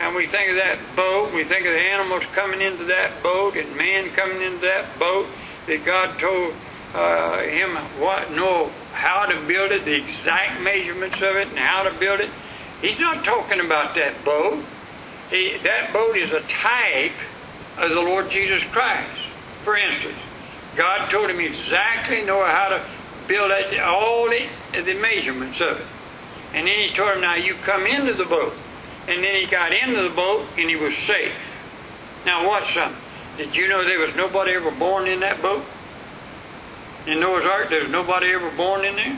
and 0.00 0.14
we 0.14 0.26
think 0.26 0.50
of 0.50 0.56
that 0.56 0.78
boat, 0.96 1.32
we 1.32 1.44
think 1.44 1.66
of 1.66 1.72
the 1.72 1.80
animals 1.80 2.26
coming 2.34 2.60
into 2.60 2.84
that 2.84 3.22
boat 3.22 3.56
and 3.56 3.76
man 3.76 4.10
coming 4.10 4.42
into 4.42 4.60
that 4.60 4.98
boat, 4.98 5.26
that 5.66 5.84
God 5.84 6.18
told 6.18 6.54
uh, 6.94 7.42
him 7.42 7.76
what 8.00 8.30
Noah 8.32 8.70
how 8.92 9.26
to 9.26 9.40
build 9.46 9.72
it, 9.72 9.84
the 9.84 9.94
exact 9.94 10.60
measurements 10.60 11.16
of 11.16 11.36
it, 11.36 11.48
and 11.48 11.58
how 11.58 11.82
to 11.84 11.94
build 11.98 12.20
it. 12.20 12.30
He's 12.80 13.00
not 13.00 13.24
talking 13.24 13.60
about 13.60 13.94
that 13.94 14.24
boat. 14.24 14.62
He, 15.30 15.56
that 15.64 15.92
boat 15.92 16.16
is 16.16 16.32
a 16.32 16.40
type 16.40 17.12
of 17.78 17.90
the 17.90 18.00
Lord 18.00 18.30
Jesus 18.30 18.62
Christ. 18.64 19.10
For 19.64 19.76
instance, 19.76 20.18
God 20.76 21.10
told 21.10 21.30
him 21.30 21.40
exactly 21.40 22.22
know 22.22 22.44
how 22.44 22.68
to 22.70 22.84
build 23.28 23.50
it, 23.50 23.78
all 23.80 24.28
the, 24.28 24.46
the 24.72 24.94
measurements 24.94 25.60
of 25.60 25.80
it. 25.80 25.86
And 26.54 26.66
then 26.66 26.86
he 26.86 26.94
told 26.94 27.16
him, 27.16 27.22
now 27.22 27.36
you 27.36 27.54
come 27.54 27.86
into 27.86 28.14
the 28.14 28.24
boat. 28.24 28.54
And 29.08 29.22
then 29.22 29.34
he 29.34 29.46
got 29.46 29.74
into 29.74 30.02
the 30.02 30.14
boat 30.14 30.46
and 30.56 30.68
he 30.68 30.76
was 30.76 30.96
safe. 30.96 31.34
Now 32.24 32.46
watch 32.46 32.74
something. 32.74 33.00
Did 33.36 33.56
you 33.56 33.68
know 33.68 33.84
there 33.84 33.98
was 33.98 34.14
nobody 34.14 34.52
ever 34.52 34.70
born 34.70 35.08
in 35.08 35.20
that 35.20 35.40
boat? 35.42 35.64
In 37.06 37.20
Noah's 37.20 37.44
Ark, 37.44 37.68
there 37.68 37.80
was 37.80 37.90
nobody 37.90 38.32
ever 38.32 38.50
born 38.50 38.84
in 38.84 38.94
there. 38.94 39.16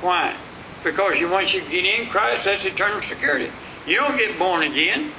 Why? 0.00 0.34
Because 0.82 1.20
you 1.20 1.30
once 1.30 1.52
you 1.54 1.60
get 1.60 1.84
in 1.84 2.06
Christ, 2.08 2.44
that's 2.44 2.64
eternal 2.64 3.02
security. 3.02 3.50
You 3.86 3.96
don't 3.96 4.16
get 4.16 4.38
born 4.38 4.62
again 4.62 5.12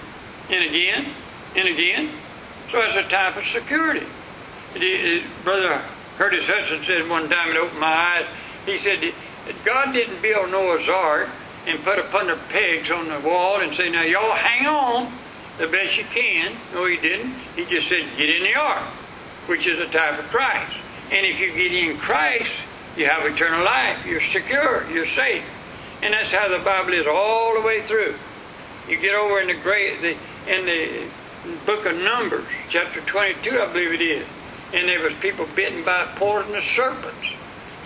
and 0.49 0.69
again 0.69 1.05
and 1.55 1.67
again. 1.67 2.09
So 2.71 2.79
that's 2.79 2.97
a 2.97 3.03
type 3.03 3.37
of 3.37 3.45
security. 3.45 4.05
Brother 5.43 5.81
Curtis 6.17 6.47
Hudson 6.47 6.83
said 6.83 7.09
one 7.09 7.29
time, 7.29 7.49
it 7.49 7.57
opened 7.57 7.79
my 7.79 7.87
eyes. 7.87 8.25
He 8.65 8.77
said, 8.77 9.13
God 9.65 9.91
didn't 9.91 10.21
build 10.21 10.51
Noah's 10.51 10.87
Ark 10.87 11.27
and 11.67 11.83
put 11.83 11.99
a 11.99 12.03
bunch 12.03 12.29
of 12.29 12.49
pegs 12.49 12.89
on 12.89 13.09
the 13.09 13.19
wall 13.19 13.61
and 13.61 13.73
say, 13.73 13.89
now 13.89 14.03
y'all 14.03 14.31
hang 14.31 14.65
on 14.65 15.11
the 15.57 15.67
best 15.67 15.97
you 15.97 16.05
can. 16.05 16.53
No, 16.73 16.85
he 16.85 16.97
didn't. 16.97 17.33
He 17.55 17.65
just 17.65 17.87
said, 17.87 18.05
get 18.17 18.29
in 18.29 18.43
the 18.43 18.55
ark, 18.55 18.83
which 19.47 19.67
is 19.67 19.79
a 19.79 19.87
type 19.87 20.19
of 20.19 20.25
Christ. 20.25 20.75
And 21.11 21.25
if 21.25 21.39
you 21.39 21.51
get 21.51 21.73
in 21.73 21.97
Christ, 21.97 22.51
you 22.97 23.07
have 23.07 23.25
eternal 23.25 23.63
life. 23.63 24.05
You're 24.05 24.21
secure. 24.21 24.89
You're 24.91 25.05
safe. 25.05 25.43
And 26.01 26.13
that's 26.13 26.31
how 26.31 26.47
the 26.47 26.63
Bible 26.63 26.93
is 26.93 27.05
all 27.07 27.53
the 27.59 27.61
way 27.61 27.81
through. 27.81 28.15
You 28.87 28.97
get 28.97 29.13
over 29.13 29.39
in 29.39 29.47
the 29.47 29.55
great, 29.55 30.01
the, 30.01 30.17
in 30.47 30.65
the 30.65 31.07
book 31.65 31.85
of 31.85 31.95
Numbers, 31.97 32.45
chapter 32.69 33.01
22, 33.01 33.59
I 33.59 33.71
believe 33.71 33.93
it 33.93 34.01
is 34.01 34.25
and 34.73 34.87
there 34.87 35.03
was 35.03 35.13
people 35.15 35.47
bitten 35.55 35.83
by 35.83 36.05
poisonous 36.15 36.65
serpents. 36.65 37.27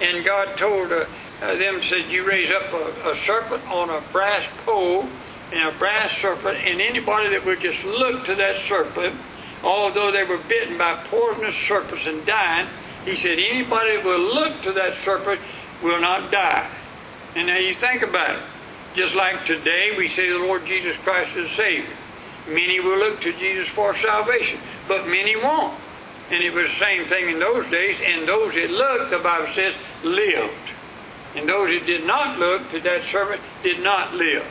And 0.02 0.26
God 0.26 0.58
told 0.58 0.92
uh, 0.92 1.06
uh, 1.42 1.56
them 1.56 1.82
said, 1.82 2.06
You 2.10 2.28
raise 2.28 2.52
up 2.52 2.74
a, 2.74 3.12
a 3.12 3.16
serpent 3.16 3.66
on 3.70 3.90
a 3.90 4.02
brass 4.12 4.46
pole 4.66 5.08
and 5.52 5.74
a 5.74 5.78
brass 5.78 6.12
serpent, 6.18 6.58
and 6.58 6.82
anybody 6.82 7.30
that 7.30 7.46
would 7.46 7.62
just 7.62 7.84
look 7.86 8.26
to 8.26 8.36
that 8.36 8.58
serpent, 8.58 9.16
although 9.64 10.12
they 10.12 10.24
were 10.24 10.40
bitten 10.50 10.78
by 10.78 10.96
poisonous 11.06 11.56
serpents 11.56 12.06
and 12.06 12.26
dying, 12.26 12.68
he 13.06 13.16
said, 13.16 13.40
Anybody 13.40 13.98
that 13.98 14.06
will 14.06 14.20
look 14.20 14.62
to 14.64 14.74
that 14.74 14.96
serpent 14.96 15.40
will 15.82 16.02
not 16.02 16.32
die. 16.32 16.70
And 17.36 17.48
now 17.48 17.58
you 17.58 17.74
think 17.74 18.02
about 18.02 18.36
it. 18.36 18.42
Just 18.96 19.14
like 19.14 19.46
today, 19.46 19.94
we 19.98 20.08
say 20.08 20.30
the 20.30 20.40
Lord 20.40 20.66
Jesus 20.66 20.96
Christ 20.98 21.36
is 21.36 21.52
Savior. 21.52 21.94
Many 22.48 22.80
will 22.80 22.98
look 22.98 23.22
to 23.22 23.34
Jesus 23.34 23.68
for 23.68 23.94
salvation, 23.96 24.60
but 24.88 25.08
many 25.08 25.36
won't. 25.36 25.78
And 26.32 26.44
it 26.44 26.54
was 26.54 26.68
the 26.68 26.76
same 26.76 27.06
thing 27.06 27.30
in 27.30 27.40
those 27.40 27.70
days, 27.70 27.98
and 28.04 28.28
those 28.28 28.56
that 28.56 28.72
looked, 28.72 29.12
the 29.12 29.20
Bible 29.20 29.48
says, 29.48 29.74
lived. 30.04 30.54
And 31.36 31.48
those 31.48 31.70
that 31.70 31.86
did 31.86 32.06
not 32.06 32.40
look 32.40 32.72
to 32.72 32.80
that 32.80 33.04
servant 33.04 33.42
did 33.62 33.82
not 33.82 34.14
live. 34.14 34.46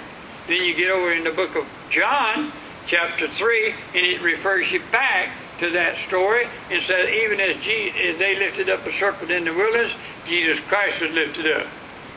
Then 0.47 0.63
you 0.63 0.75
get 0.75 0.91
over 0.91 1.13
in 1.13 1.25
the 1.25 1.31
book 1.31 1.57
of 1.57 1.67
John, 1.91 2.53
chapter 2.87 3.27
3, 3.27 3.75
and 3.95 4.07
it 4.07 4.21
refers 4.23 4.71
you 4.71 4.81
back 4.93 5.31
to 5.61 5.71
that 5.71 5.97
story 5.97 6.47
and 6.71 6.83
says, 6.83 7.09
even 7.09 7.41
as, 7.41 7.57
Jesus, 7.63 7.99
as 8.09 8.19
they 8.19 8.39
lifted 8.39 8.69
up 8.69 8.87
a 8.87 8.93
serpent 8.93 9.31
in 9.31 9.45
the 9.45 9.55
wilderness, 9.55 9.93
Jesus 10.27 10.61
Christ 10.61 11.01
was 11.01 11.13
lifted 11.13 11.47
up. 11.51 11.67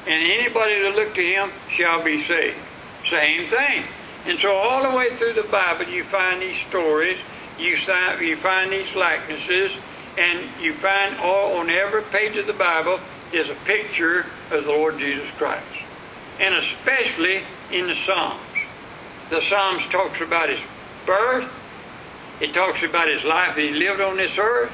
And 0.07 0.23
anybody 0.23 0.81
that 0.83 0.95
look 0.95 1.15
to 1.15 1.23
him 1.23 1.51
shall 1.69 2.03
be 2.03 2.21
saved. 2.21 2.57
Same 3.09 3.47
thing. 3.47 3.83
And 4.25 4.39
so 4.39 4.55
all 4.55 4.89
the 4.89 4.97
way 4.97 5.15
through 5.15 5.33
the 5.33 5.43
Bible, 5.43 5.85
you 5.85 6.03
find 6.03 6.41
these 6.41 6.57
stories, 6.57 7.17
you 7.59 7.75
you 8.21 8.35
find 8.35 8.71
these 8.71 8.95
likenesses, 8.95 9.75
and 10.17 10.39
you 10.61 10.73
find 10.73 11.17
all 11.17 11.57
on 11.57 11.69
every 11.69 12.03
page 12.03 12.37
of 12.37 12.47
the 12.47 12.53
Bible 12.53 12.99
is 13.33 13.49
a 13.49 13.55
picture 13.65 14.25
of 14.51 14.65
the 14.65 14.71
Lord 14.71 14.97
Jesus 14.99 15.29
Christ. 15.37 15.65
And 16.39 16.55
especially 16.55 17.41
in 17.71 17.87
the 17.87 17.95
Psalms. 17.95 18.39
The 19.29 19.41
Psalms 19.41 19.85
talks 19.87 20.21
about 20.21 20.49
his 20.49 20.59
birth. 21.05 21.53
It 22.39 22.53
talks 22.53 22.83
about 22.83 23.09
his 23.09 23.23
life 23.23 23.55
that 23.55 23.61
he 23.61 23.71
lived 23.71 24.01
on 24.01 24.17
this 24.17 24.37
earth. 24.37 24.71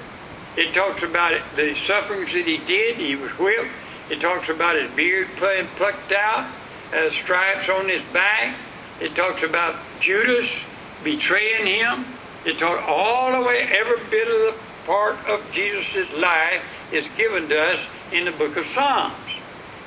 It 0.55 0.73
talks 0.73 1.01
about 1.01 1.39
the 1.55 1.73
sufferings 1.75 2.33
that 2.33 2.45
he 2.45 2.57
did. 2.57 2.97
He 2.97 3.15
was 3.15 3.31
whipped. 3.31 3.71
It 4.09 4.21
talks 4.21 4.49
about 4.49 4.79
his 4.79 4.91
beard 4.91 5.27
plucked 5.37 6.11
out, 6.11 6.51
uh, 6.93 7.09
stripes 7.09 7.69
on 7.69 7.87
his 7.87 8.01
back. 8.13 8.55
It 9.01 9.15
talks 9.15 9.41
about 9.41 9.75
Judas 9.99 10.63
betraying 11.03 11.65
him. 11.65 12.05
It 12.45 12.59
talks 12.59 12.83
all 12.87 13.39
the 13.39 13.47
way, 13.47 13.67
every 13.71 14.03
bit 14.09 14.27
of 14.27 14.53
the 14.53 14.55
part 14.85 15.15
of 15.27 15.49
Jesus' 15.51 16.11
life 16.13 16.63
is 16.91 17.07
given 17.17 17.47
to 17.49 17.59
us 17.59 17.79
in 18.11 18.25
the 18.25 18.31
book 18.31 18.57
of 18.57 18.65
Psalms. 18.65 19.15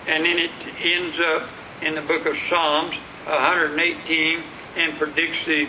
And 0.06 0.24
then 0.24 0.38
it 0.38 0.50
ends 0.82 1.20
up 1.20 1.48
in 1.82 1.94
the 1.94 2.02
book 2.02 2.26
of 2.26 2.36
Psalms 2.36 2.94
118 3.26 4.40
and 4.76 4.96
predicts 4.96 5.44
the 5.44 5.68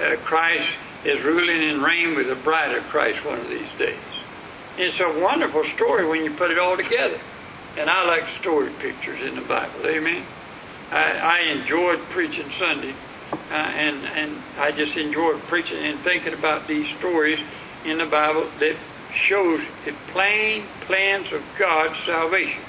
uh, 0.00 0.16
Christ 0.16 0.68
is 1.04 1.22
ruling 1.22 1.70
and 1.70 1.82
reign 1.82 2.16
with 2.16 2.28
the 2.28 2.34
bride 2.34 2.76
of 2.76 2.82
Christ 2.84 3.24
one 3.24 3.38
of 3.38 3.48
these 3.48 3.68
days. 3.78 3.96
It's 4.76 5.00
a 5.00 5.20
wonderful 5.20 5.64
story 5.64 6.06
when 6.06 6.24
you 6.24 6.30
put 6.32 6.50
it 6.50 6.58
all 6.58 6.76
together. 6.76 7.18
And 7.78 7.88
I 7.88 8.04
like 8.06 8.28
story 8.28 8.70
pictures 8.80 9.22
in 9.22 9.36
the 9.36 9.42
Bible. 9.42 9.86
Amen. 9.86 10.22
I, 10.90 11.18
I 11.18 11.52
enjoyed 11.52 11.98
preaching 12.10 12.50
Sunday, 12.50 12.94
uh, 13.32 13.54
and 13.54 13.96
and 14.04 14.42
I 14.58 14.72
just 14.72 14.96
enjoyed 14.96 15.40
preaching 15.42 15.78
and 15.84 15.98
thinking 16.00 16.32
about 16.32 16.66
these 16.66 16.88
stories 16.88 17.40
in 17.84 17.98
the 17.98 18.06
Bible 18.06 18.48
that 18.58 18.76
shows 19.12 19.60
the 19.84 19.92
plain 20.08 20.64
plans 20.82 21.32
of 21.32 21.42
God's 21.58 21.98
salvation. 22.00 22.62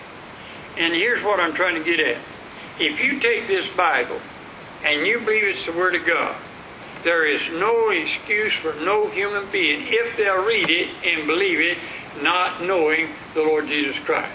And 0.77 0.95
here's 0.95 1.23
what 1.23 1.39
I'm 1.39 1.53
trying 1.53 1.75
to 1.75 1.83
get 1.83 1.99
at. 1.99 2.21
If 2.79 3.03
you 3.03 3.19
take 3.19 3.47
this 3.47 3.67
Bible 3.67 4.19
and 4.85 5.05
you 5.05 5.19
believe 5.19 5.43
it's 5.43 5.65
the 5.65 5.71
Word 5.71 5.95
of 5.95 6.05
God, 6.05 6.35
there 7.03 7.27
is 7.27 7.49
no 7.49 7.89
excuse 7.89 8.53
for 8.53 8.73
no 8.81 9.09
human 9.09 9.45
being 9.51 9.81
if 9.83 10.17
they'll 10.17 10.46
read 10.46 10.70
it 10.70 10.89
and 11.05 11.27
believe 11.27 11.59
it, 11.59 11.77
not 12.22 12.61
knowing 12.63 13.09
the 13.33 13.41
Lord 13.41 13.67
Jesus 13.67 13.98
Christ. 14.00 14.31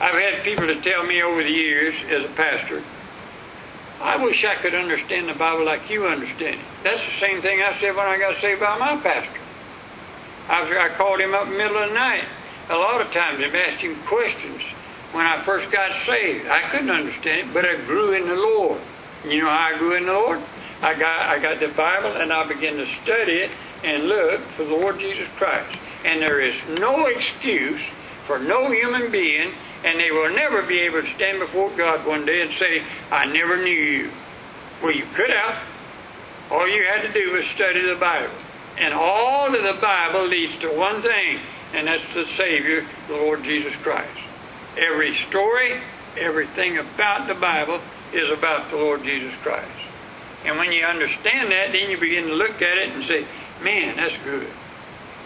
I've 0.00 0.14
had 0.14 0.44
people 0.44 0.66
to 0.66 0.80
tell 0.80 1.04
me 1.04 1.22
over 1.22 1.42
the 1.42 1.50
years 1.50 1.94
as 2.08 2.24
a 2.24 2.28
pastor, 2.28 2.82
I 4.00 4.22
wish 4.24 4.44
I 4.44 4.54
could 4.54 4.74
understand 4.74 5.28
the 5.28 5.34
Bible 5.34 5.64
like 5.64 5.90
you 5.90 6.06
understand 6.06 6.54
it. 6.54 6.66
That's 6.82 7.04
the 7.04 7.12
same 7.12 7.42
thing 7.42 7.60
I 7.60 7.74
said 7.74 7.94
when 7.94 8.06
I 8.06 8.18
got 8.18 8.36
saved 8.36 8.60
by 8.60 8.78
my 8.78 8.96
pastor. 8.96 9.40
I, 10.48 10.86
I 10.86 10.88
called 10.88 11.20
him 11.20 11.34
up 11.34 11.46
in 11.46 11.52
the 11.52 11.58
middle 11.58 11.76
of 11.76 11.88
the 11.88 11.94
night. 11.94 12.24
A 12.70 12.76
lot 12.76 13.00
of 13.00 13.12
times 13.12 13.40
I've 13.40 13.54
asked 13.54 13.82
him 13.82 13.96
questions 14.06 14.62
when 15.12 15.26
I 15.26 15.40
first 15.42 15.70
got 15.70 15.92
saved. 15.92 16.48
I 16.48 16.62
couldn't 16.70 16.90
understand 16.90 17.48
it, 17.48 17.54
but 17.54 17.64
I 17.64 17.76
grew 17.76 18.12
in 18.12 18.26
the 18.26 18.36
Lord. 18.36 18.80
You 19.28 19.42
know 19.42 19.50
how 19.50 19.74
I 19.74 19.78
grew 19.78 19.96
in 19.96 20.06
the 20.06 20.12
Lord? 20.12 20.40
I 20.82 20.98
got 20.98 21.28
I 21.28 21.38
got 21.38 21.60
the 21.60 21.68
Bible 21.68 22.08
and 22.08 22.32
I 22.32 22.48
began 22.48 22.76
to 22.76 22.86
study 22.86 23.32
it 23.32 23.50
and 23.84 24.08
look 24.08 24.40
for 24.40 24.64
the 24.64 24.74
Lord 24.74 24.98
Jesus 24.98 25.28
Christ. 25.36 25.78
And 26.04 26.20
there 26.20 26.40
is 26.40 26.56
no 26.78 27.06
excuse 27.06 27.86
for 28.26 28.38
no 28.38 28.70
human 28.70 29.10
being, 29.10 29.52
and 29.84 29.98
they 29.98 30.10
will 30.10 30.30
never 30.34 30.62
be 30.62 30.80
able 30.80 31.02
to 31.02 31.06
stand 31.06 31.40
before 31.40 31.70
God 31.70 32.06
one 32.06 32.26
day 32.26 32.42
and 32.42 32.50
say, 32.50 32.82
I 33.10 33.26
never 33.26 33.56
knew 33.56 33.70
you. 33.70 34.10
Well, 34.82 34.92
you 34.92 35.04
could 35.14 35.30
have. 35.30 35.58
All 36.50 36.68
you 36.68 36.84
had 36.84 37.02
to 37.02 37.12
do 37.12 37.32
was 37.32 37.46
study 37.46 37.80
the 37.82 37.96
Bible. 37.96 38.34
And 38.78 38.92
all 38.94 39.54
of 39.54 39.62
the 39.62 39.80
Bible 39.80 40.26
leads 40.26 40.56
to 40.58 40.68
one 40.68 41.02
thing, 41.02 41.38
and 41.74 41.86
that's 41.86 42.14
the 42.14 42.24
Savior, 42.26 42.84
the 43.08 43.14
Lord 43.14 43.42
Jesus 43.42 43.74
Christ. 43.76 44.10
Every 44.76 45.14
story, 45.14 45.80
everything 46.18 46.78
about 46.78 47.28
the 47.28 47.34
Bible 47.34 47.80
is 48.12 48.30
about 48.30 48.70
the 48.70 48.76
Lord 48.76 49.02
Jesus 49.04 49.34
Christ. 49.42 49.68
And 50.44 50.58
when 50.58 50.72
you 50.72 50.84
understand 50.84 51.52
that, 51.52 51.72
then 51.72 51.90
you 51.90 51.98
begin 51.98 52.26
to 52.26 52.34
look 52.34 52.62
at 52.62 52.78
it 52.78 52.90
and 52.90 53.04
say, 53.04 53.24
man, 53.62 53.96
that's 53.96 54.16
good. 54.18 54.46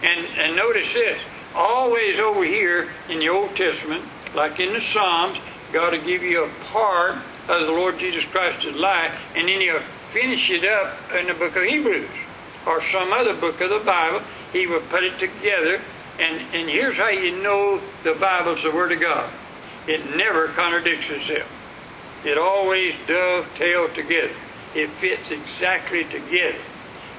And, 0.03 0.25
and 0.37 0.55
notice 0.55 0.93
this 0.93 1.19
always 1.55 2.19
over 2.19 2.43
here 2.43 2.89
in 3.09 3.19
the 3.19 3.29
Old 3.29 3.55
Testament, 3.55 4.03
like 4.35 4.59
in 4.59 4.73
the 4.73 4.81
Psalms, 4.81 5.37
God 5.71 5.93
will 5.93 6.03
give 6.03 6.23
you 6.23 6.45
a 6.45 6.49
part 6.65 7.15
of 7.47 7.65
the 7.67 7.71
Lord 7.71 7.99
Jesus 7.99 8.25
Christ's 8.25 8.65
life, 8.75 9.17
and 9.35 9.47
then 9.47 9.61
He'll 9.61 9.79
finish 10.11 10.49
it 10.49 10.63
up 10.63 10.97
in 11.13 11.27
the 11.27 11.33
book 11.33 11.55
of 11.55 11.63
Hebrews 11.63 12.09
or 12.65 12.81
some 12.81 13.13
other 13.13 13.33
book 13.33 13.61
of 13.61 13.69
the 13.69 13.79
Bible. 13.79 14.21
He 14.51 14.67
will 14.67 14.81
put 14.81 15.03
it 15.03 15.19
together, 15.19 15.81
and, 16.19 16.41
and 16.53 16.69
here's 16.69 16.97
how 16.97 17.09
you 17.09 17.41
know 17.41 17.81
the 18.03 18.13
Bible's 18.13 18.63
the 18.63 18.71
Word 18.71 18.91
of 18.91 18.99
God. 18.99 19.29
It 19.87 20.15
never 20.15 20.47
contradicts 20.47 21.09
itself. 21.09 21.51
It 22.25 22.37
always 22.37 22.95
dovetails 23.07 23.93
together. 23.93 24.33
It 24.73 24.89
fits 24.89 25.31
exactly 25.31 26.03
together. 26.05 26.57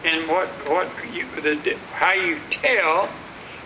And 0.05 0.29
what 0.29 0.49
what 0.69 0.89
you, 1.13 1.25
the, 1.41 1.77
how 1.93 2.13
you 2.13 2.39
tell 2.51 3.09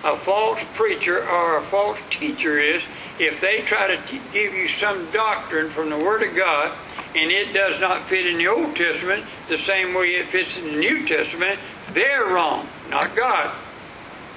a 0.02 0.16
false 0.16 0.60
preacher 0.74 1.26
or 1.28 1.58
a 1.58 1.62
false 1.62 1.98
teacher 2.10 2.58
is 2.58 2.82
if 3.18 3.40
they 3.40 3.60
try 3.60 3.94
to 3.94 4.02
t- 4.06 4.20
give 4.32 4.54
you 4.54 4.66
some 4.68 5.10
doctrine 5.10 5.70
from 5.70 5.90
the 5.90 5.98
Word 5.98 6.22
of 6.22 6.34
God 6.34 6.72
and 7.14 7.30
it 7.30 7.52
does 7.52 7.80
not 7.80 8.04
fit 8.04 8.26
in 8.26 8.38
the 8.38 8.48
Old 8.48 8.74
Testament 8.76 9.24
the 9.48 9.58
same 9.58 9.94
way 9.94 10.06
it 10.06 10.28
fits 10.28 10.56
in 10.56 10.64
the 10.64 10.78
New 10.78 11.06
Testament, 11.06 11.58
they're 11.92 12.26
wrong, 12.26 12.66
not 12.88 13.14
God. 13.14 13.54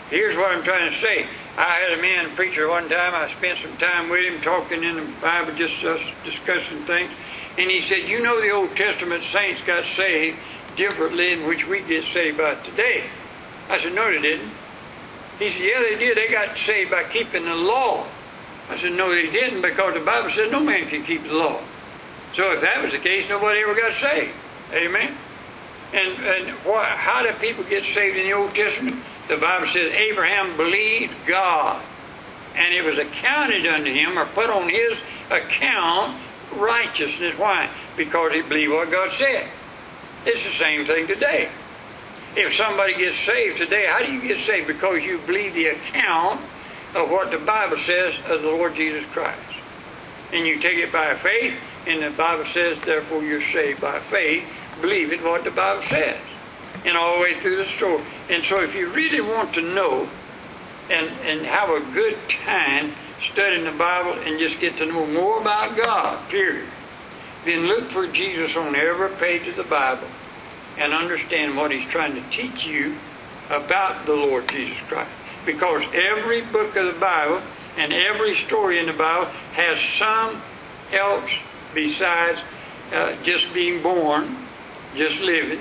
Here's 0.09 0.35
what 0.35 0.55
I'm 0.55 0.63
trying 0.63 0.91
to 0.91 0.97
say. 0.97 1.25
I 1.57 1.79
had 1.79 1.99
a 1.99 2.01
man 2.01 2.35
preacher 2.35 2.67
one 2.67 2.89
time. 2.89 3.13
I 3.13 3.29
spent 3.29 3.59
some 3.59 3.77
time 3.77 4.09
with 4.09 4.25
him 4.25 4.41
talking 4.41 4.83
in 4.83 4.95
the 4.95 5.11
Bible, 5.21 5.53
just 5.55 5.83
us 5.83 6.01
discussing 6.25 6.79
things. 6.79 7.11
And 7.57 7.69
he 7.69 7.79
said, 7.79 8.09
You 8.09 8.21
know, 8.21 8.41
the 8.41 8.51
Old 8.51 8.75
Testament 8.75 9.23
saints 9.23 9.61
got 9.61 9.85
saved 9.85 10.37
differently 10.75 11.31
in 11.31 11.47
which 11.47 11.67
we 11.67 11.81
get 11.81 12.05
saved 12.05 12.37
by 12.39 12.55
today. 12.55 13.03
I 13.69 13.79
said, 13.79 13.93
No, 13.93 14.11
they 14.11 14.19
didn't. 14.19 14.51
He 15.39 15.49
said, 15.49 15.61
Yeah, 15.61 15.81
they 15.89 15.97
did. 15.97 16.17
They 16.17 16.31
got 16.31 16.57
saved 16.57 16.91
by 16.91 17.03
keeping 17.03 17.45
the 17.45 17.55
law. 17.55 18.05
I 18.69 18.77
said, 18.77 18.93
No, 18.93 19.13
they 19.13 19.29
didn't, 19.29 19.61
because 19.61 19.93
the 19.93 19.99
Bible 19.99 20.29
says 20.29 20.51
no 20.51 20.61
man 20.61 20.87
can 20.87 21.03
keep 21.03 21.23
the 21.23 21.35
law. 21.35 21.59
So 22.33 22.51
if 22.53 22.61
that 22.61 22.83
was 22.83 22.91
the 22.91 22.99
case, 22.99 23.29
nobody 23.29 23.61
ever 23.61 23.75
got 23.75 23.93
saved. 23.93 24.33
Amen. 24.73 25.15
And 25.93 26.13
and 26.25 26.49
why, 26.65 26.85
how 26.85 27.23
did 27.23 27.39
people 27.39 27.63
get 27.63 27.83
saved 27.83 28.17
in 28.17 28.25
the 28.25 28.33
Old 28.33 28.55
Testament? 28.55 28.97
The 29.27 29.37
Bible 29.37 29.67
says 29.67 29.93
Abraham 29.93 30.57
believed 30.57 31.13
God, 31.27 31.83
and 32.55 32.73
it 32.73 32.83
was 32.83 32.97
accounted 32.97 33.67
unto 33.67 33.91
him 33.93 34.17
or 34.17 34.25
put 34.25 34.49
on 34.49 34.69
his 34.69 34.97
account 35.29 36.19
righteousness. 36.55 37.37
Why? 37.37 37.69
Because 37.95 38.33
he 38.33 38.41
believed 38.41 38.73
what 38.73 38.89
God 38.89 39.11
said. 39.11 39.47
It's 40.25 40.43
the 40.43 40.51
same 40.51 40.85
thing 40.85 41.05
today. 41.05 41.49
If 42.35 42.55
somebody 42.55 42.95
gets 42.95 43.19
saved 43.19 43.59
today, 43.59 43.85
how 43.87 44.03
do 44.03 44.11
you 44.11 44.19
get 44.19 44.39
saved? 44.39 44.65
Because 44.65 45.03
you 45.03 45.19
believe 45.19 45.53
the 45.53 45.67
account 45.67 46.41
of 46.95 47.11
what 47.11 47.29
the 47.29 47.37
Bible 47.37 47.77
says 47.77 48.15
of 48.27 48.41
the 48.41 48.47
Lord 48.47 48.75
Jesus 48.75 49.05
Christ. 49.11 49.39
And 50.31 50.47
you 50.47 50.59
take 50.59 50.77
it 50.77 50.91
by 50.91 51.13
faith, 51.13 51.55
and 51.85 52.01
the 52.01 52.09
Bible 52.09 52.45
says, 52.45 52.79
therefore 52.81 53.23
you're 53.23 53.41
saved 53.41 53.81
by 53.81 53.99
faith, 53.99 54.43
believing 54.81 55.21
what 55.21 55.43
the 55.43 55.51
Bible 55.51 55.83
says. 55.83 56.19
And 56.85 56.97
all 56.97 57.17
the 57.17 57.21
way 57.21 57.39
through 57.39 57.57
the 57.57 57.65
story. 57.65 58.03
And 58.31 58.43
so 58.43 58.63
if 58.63 58.73
you 58.73 58.89
really 58.89 59.21
want 59.21 59.53
to 59.53 59.61
know 59.61 60.09
and, 60.89 61.07
and 61.25 61.45
have 61.45 61.69
a 61.69 61.81
good 61.93 62.17
time 62.29 62.91
studying 63.21 63.63
the 63.63 63.71
Bible 63.71 64.13
and 64.23 64.39
just 64.39 64.59
get 64.59 64.77
to 64.77 64.87
know 64.87 65.05
more 65.05 65.39
about 65.39 65.77
God, 65.77 66.29
period. 66.29 66.67
Then 67.45 67.67
look 67.67 67.85
for 67.85 68.07
Jesus 68.07 68.57
on 68.57 68.75
every 68.75 69.09
page 69.17 69.47
of 69.47 69.55
the 69.55 69.63
Bible 69.63 70.07
and 70.77 70.93
understand 70.93 71.55
what 71.55 71.71
he's 71.71 71.85
trying 71.85 72.15
to 72.15 72.21
teach 72.29 72.65
you 72.65 72.95
about 73.49 74.05
the 74.05 74.13
Lord 74.13 74.47
Jesus 74.49 74.77
Christ. 74.87 75.11
Because 75.45 75.83
every 75.93 76.41
book 76.41 76.75
of 76.75 76.93
the 76.93 76.99
Bible 76.99 77.41
and 77.77 77.91
every 77.91 78.35
story 78.35 78.79
in 78.79 78.85
the 78.85 78.93
Bible 78.93 79.25
has 79.53 79.79
some 79.79 80.41
else 80.91 81.31
besides 81.73 82.39
uh, 82.91 83.15
just 83.23 83.53
being 83.53 83.81
born, 83.81 84.35
just 84.95 85.19
living. 85.19 85.59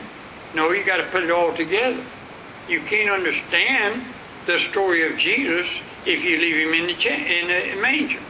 No, 0.54 0.70
you 0.72 0.84
got 0.84 0.98
to 0.98 1.04
put 1.04 1.24
it 1.24 1.30
all 1.30 1.54
together. 1.54 2.02
You 2.68 2.80
can't 2.80 3.10
understand 3.10 4.02
the 4.46 4.58
story 4.58 5.10
of 5.10 5.18
Jesus 5.18 5.68
if 6.04 6.24
you 6.24 6.38
leave 6.38 6.68
him 6.68 6.74
in 6.74 6.86
the, 6.86 6.94
cha- 6.94 7.10
in 7.10 7.48
the 7.48 7.80
manger. 7.80 8.20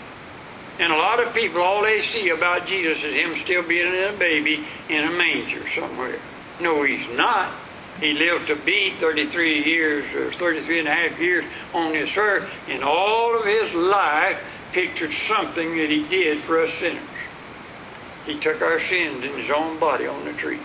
And 0.79 0.93
a 0.93 0.97
lot 0.97 1.25
of 1.25 1.35
people, 1.35 1.61
all 1.61 1.83
they 1.83 2.01
see 2.03 2.31
about 2.31 2.67
Jesus 2.67 3.05
is 3.05 3.15
him 3.15 3.37
still 3.37 3.63
being 3.63 3.87
a 3.87 4.13
baby 4.19 4.65
in 4.89 5.05
a 5.05 5.11
manger 5.11 5.69
somewhere. 5.69 6.19
No, 6.61 6.83
he's 6.83 7.09
not. 7.17 7.53
He 8.01 8.15
lived 8.15 8.49
to 8.49 8.57
be 8.57 8.91
33 8.91 9.65
years 9.65 10.13
or 10.15 10.33
33 10.33 10.81
and 10.81 10.89
a 10.89 10.93
half 10.93 11.21
years 11.21 11.45
on 11.75 11.93
this 11.93 12.17
earth, 12.17 12.51
and 12.69 12.83
all 12.83 13.39
of 13.39 13.45
his 13.45 13.73
life 13.75 14.43
pictured 14.73 15.13
something 15.13 15.77
that 15.77 15.91
he 15.91 16.07
did 16.09 16.39
for 16.41 16.63
us 16.63 16.73
sinners. 16.73 17.03
He 18.27 18.39
took 18.39 18.63
our 18.63 18.81
sins 18.81 19.25
in 19.25 19.33
his 19.35 19.51
own 19.51 19.79
body 19.79 20.07
on 20.07 20.25
the 20.25 20.33
tree. 20.33 20.61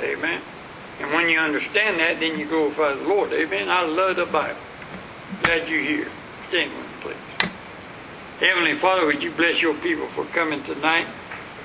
Amen. 0.00 0.40
And 1.00 1.12
when 1.12 1.28
you 1.28 1.38
understand 1.38 2.00
that, 2.00 2.20
then 2.20 2.38
you 2.38 2.46
glorify 2.46 2.94
the 2.94 3.06
Lord. 3.06 3.32
Amen. 3.32 3.68
I 3.68 3.84
love 3.84 4.16
the 4.16 4.26
Bible. 4.26 4.58
Glad 5.42 5.68
you're 5.68 5.80
here. 5.80 6.08
Stand 6.48 6.70
with 6.72 6.80
me, 6.80 7.12
please. 7.12 7.50
Heavenly 8.40 8.74
Father, 8.74 9.06
would 9.06 9.22
you 9.22 9.30
bless 9.30 9.60
your 9.60 9.74
people 9.74 10.06
for 10.06 10.24
coming 10.24 10.62
tonight? 10.62 11.06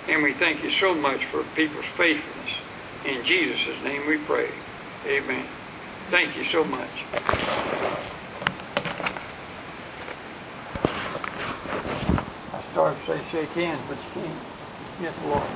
And 0.08 0.24
we 0.24 0.34
thank 0.34 0.64
you 0.64 0.70
so 0.70 0.94
much 0.94 1.26
for 1.26 1.44
people's 1.56 1.86
faithfulness. 1.86 2.41
In 3.04 3.24
Jesus' 3.24 3.82
name 3.84 4.08
we 4.08 4.20
pray. 4.20 4.64
Amen. 5.06 5.50
Thank 6.10 6.38
you 6.38 6.46
so 6.46 6.64
much. 6.66 7.08
I 12.54 12.62
started 12.64 13.06
to 13.06 13.06
say 13.06 13.24
shake 13.26 13.54
hands, 13.54 13.86
but 13.88 14.00
you 14.06 14.12
can't. 14.12 14.46
Yes, 14.98 15.16
Lord. 15.22 15.52